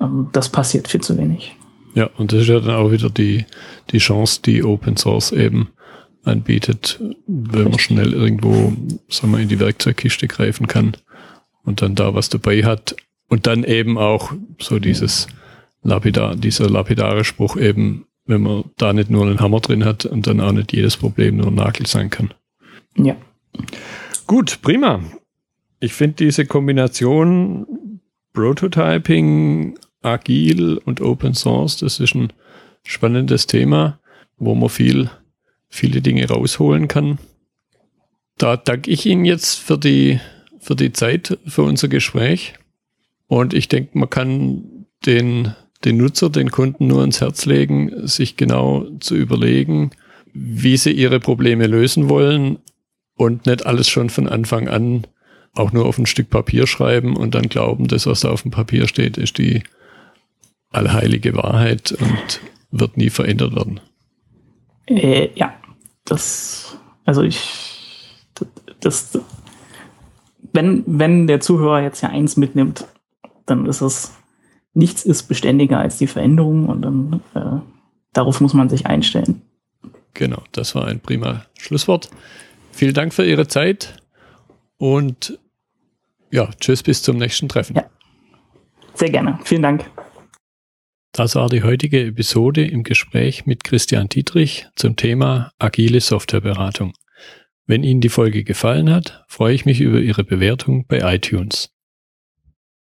Ähm, 0.00 0.28
das 0.32 0.48
passiert 0.48 0.88
viel 0.88 1.00
zu 1.00 1.18
wenig. 1.18 1.56
Ja, 1.94 2.08
und 2.16 2.32
das 2.32 2.42
ist 2.42 2.48
ja 2.48 2.60
dann 2.60 2.76
auch 2.76 2.92
wieder 2.92 3.10
die, 3.10 3.44
die 3.90 3.98
Chance, 3.98 4.40
die 4.44 4.62
Open 4.62 4.96
Source 4.96 5.32
eben 5.32 5.70
anbietet, 6.24 7.00
wenn 7.26 7.64
man 7.64 7.78
schnell 7.78 8.12
irgendwo, 8.12 8.72
sagen 9.08 9.32
wir, 9.32 9.40
in 9.40 9.48
die 9.48 9.58
Werkzeugkiste 9.58 10.28
greifen 10.28 10.66
kann 10.66 10.96
und 11.64 11.82
dann 11.82 11.94
da 11.94 12.14
was 12.14 12.28
dabei 12.28 12.62
hat. 12.62 12.94
Und 13.28 13.46
dann 13.46 13.64
eben 13.64 13.98
auch 13.98 14.32
so 14.58 14.78
dieses 14.78 15.26
lapidar, 15.82 16.36
dieser 16.36 16.68
lapidare 16.68 17.24
Spruch 17.24 17.56
eben, 17.56 18.06
wenn 18.26 18.42
man 18.42 18.64
da 18.76 18.92
nicht 18.92 19.10
nur 19.10 19.26
einen 19.26 19.40
Hammer 19.40 19.60
drin 19.60 19.84
hat 19.84 20.04
und 20.06 20.26
dann 20.26 20.40
auch 20.40 20.52
nicht 20.52 20.72
jedes 20.72 20.96
Problem 20.96 21.36
nur 21.36 21.48
ein 21.48 21.54
Nagel 21.54 21.86
sein 21.86 22.10
kann. 22.10 22.34
Ja. 22.96 23.16
Gut, 24.26 24.60
prima. 24.62 25.00
Ich 25.80 25.94
finde 25.94 26.16
diese 26.16 26.44
Kombination 26.44 27.66
Prototyping, 28.32 29.78
Agil 30.02 30.78
und 30.84 31.00
Open 31.00 31.34
Source, 31.34 31.78
das 31.78 32.00
ist 32.00 32.14
ein 32.14 32.32
spannendes 32.84 33.46
Thema, 33.46 33.98
wo 34.36 34.54
man 34.54 34.68
viel 34.68 35.10
viele 35.68 36.00
Dinge 36.00 36.28
rausholen 36.28 36.88
kann. 36.88 37.18
Da 38.38 38.56
danke 38.56 38.90
ich 38.90 39.06
Ihnen 39.06 39.24
jetzt 39.24 39.58
für 39.58 39.78
die, 39.78 40.20
für 40.60 40.76
die 40.76 40.92
Zeit, 40.92 41.38
für 41.46 41.62
unser 41.62 41.88
Gespräch. 41.88 42.54
Und 43.26 43.52
ich 43.52 43.68
denke, 43.68 43.98
man 43.98 44.08
kann 44.08 44.86
den, 45.04 45.54
den 45.84 45.96
Nutzer, 45.96 46.30
den 46.30 46.50
Kunden 46.50 46.86
nur 46.86 47.00
ans 47.00 47.20
Herz 47.20 47.46
legen, 47.46 48.06
sich 48.06 48.36
genau 48.36 48.86
zu 49.00 49.14
überlegen, 49.14 49.90
wie 50.32 50.76
sie 50.76 50.92
ihre 50.92 51.20
Probleme 51.20 51.66
lösen 51.66 52.08
wollen 52.08 52.58
und 53.16 53.46
nicht 53.46 53.66
alles 53.66 53.88
schon 53.88 54.10
von 54.10 54.28
Anfang 54.28 54.68
an 54.68 55.06
auch 55.54 55.72
nur 55.72 55.86
auf 55.86 55.98
ein 55.98 56.06
Stück 56.06 56.30
Papier 56.30 56.66
schreiben 56.66 57.16
und 57.16 57.34
dann 57.34 57.48
glauben, 57.48 57.88
das, 57.88 58.06
was 58.06 58.20
da 58.20 58.30
auf 58.30 58.42
dem 58.42 58.50
Papier 58.50 58.86
steht, 58.86 59.16
ist 59.16 59.38
die 59.38 59.62
allheilige 60.70 61.34
Wahrheit 61.34 61.92
und 61.92 62.40
wird 62.70 62.96
nie 62.96 63.10
verändert 63.10 63.54
werden. 63.56 63.80
Äh, 64.86 65.30
ja, 65.34 65.54
das, 66.04 66.76
also 67.04 67.22
ich, 67.22 67.40
das, 68.80 69.18
wenn, 70.52 70.84
wenn 70.86 71.26
der 71.26 71.40
Zuhörer 71.40 71.82
jetzt 71.82 72.02
ja 72.02 72.10
eins 72.10 72.36
mitnimmt, 72.36 72.86
dann 73.46 73.66
ist 73.66 73.80
es, 73.80 74.12
nichts 74.74 75.04
ist 75.04 75.24
beständiger 75.24 75.78
als 75.78 75.98
die 75.98 76.06
Veränderung 76.06 76.68
und 76.68 76.82
dann 76.82 77.20
äh, 77.34 77.60
darauf 78.12 78.40
muss 78.40 78.54
man 78.54 78.68
sich 78.68 78.86
einstellen. 78.86 79.42
Genau, 80.14 80.42
das 80.52 80.74
war 80.74 80.86
ein 80.86 81.00
prima 81.00 81.44
Schlusswort. 81.58 82.10
Vielen 82.72 82.94
Dank 82.94 83.14
für 83.14 83.24
Ihre 83.24 83.48
Zeit 83.48 83.96
und 84.76 85.38
ja, 86.30 86.50
tschüss, 86.60 86.82
bis 86.82 87.02
zum 87.02 87.16
nächsten 87.16 87.48
Treffen. 87.48 87.76
Ja. 87.76 87.84
Sehr 88.94 89.10
gerne. 89.10 89.38
Vielen 89.44 89.62
Dank. 89.62 89.88
Das 91.12 91.34
war 91.34 91.48
die 91.48 91.62
heutige 91.62 92.04
Episode 92.04 92.66
im 92.66 92.82
Gespräch 92.82 93.46
mit 93.46 93.64
Christian 93.64 94.08
Dietrich 94.08 94.66
zum 94.76 94.96
Thema 94.96 95.52
agile 95.58 96.00
Softwareberatung. 96.00 96.92
Wenn 97.66 97.82
Ihnen 97.82 98.00
die 98.00 98.08
Folge 98.08 98.44
gefallen 98.44 98.90
hat, 98.90 99.24
freue 99.28 99.54
ich 99.54 99.64
mich 99.64 99.80
über 99.80 100.00
Ihre 100.00 100.24
Bewertung 100.24 100.86
bei 100.86 101.00
iTunes. 101.14 101.70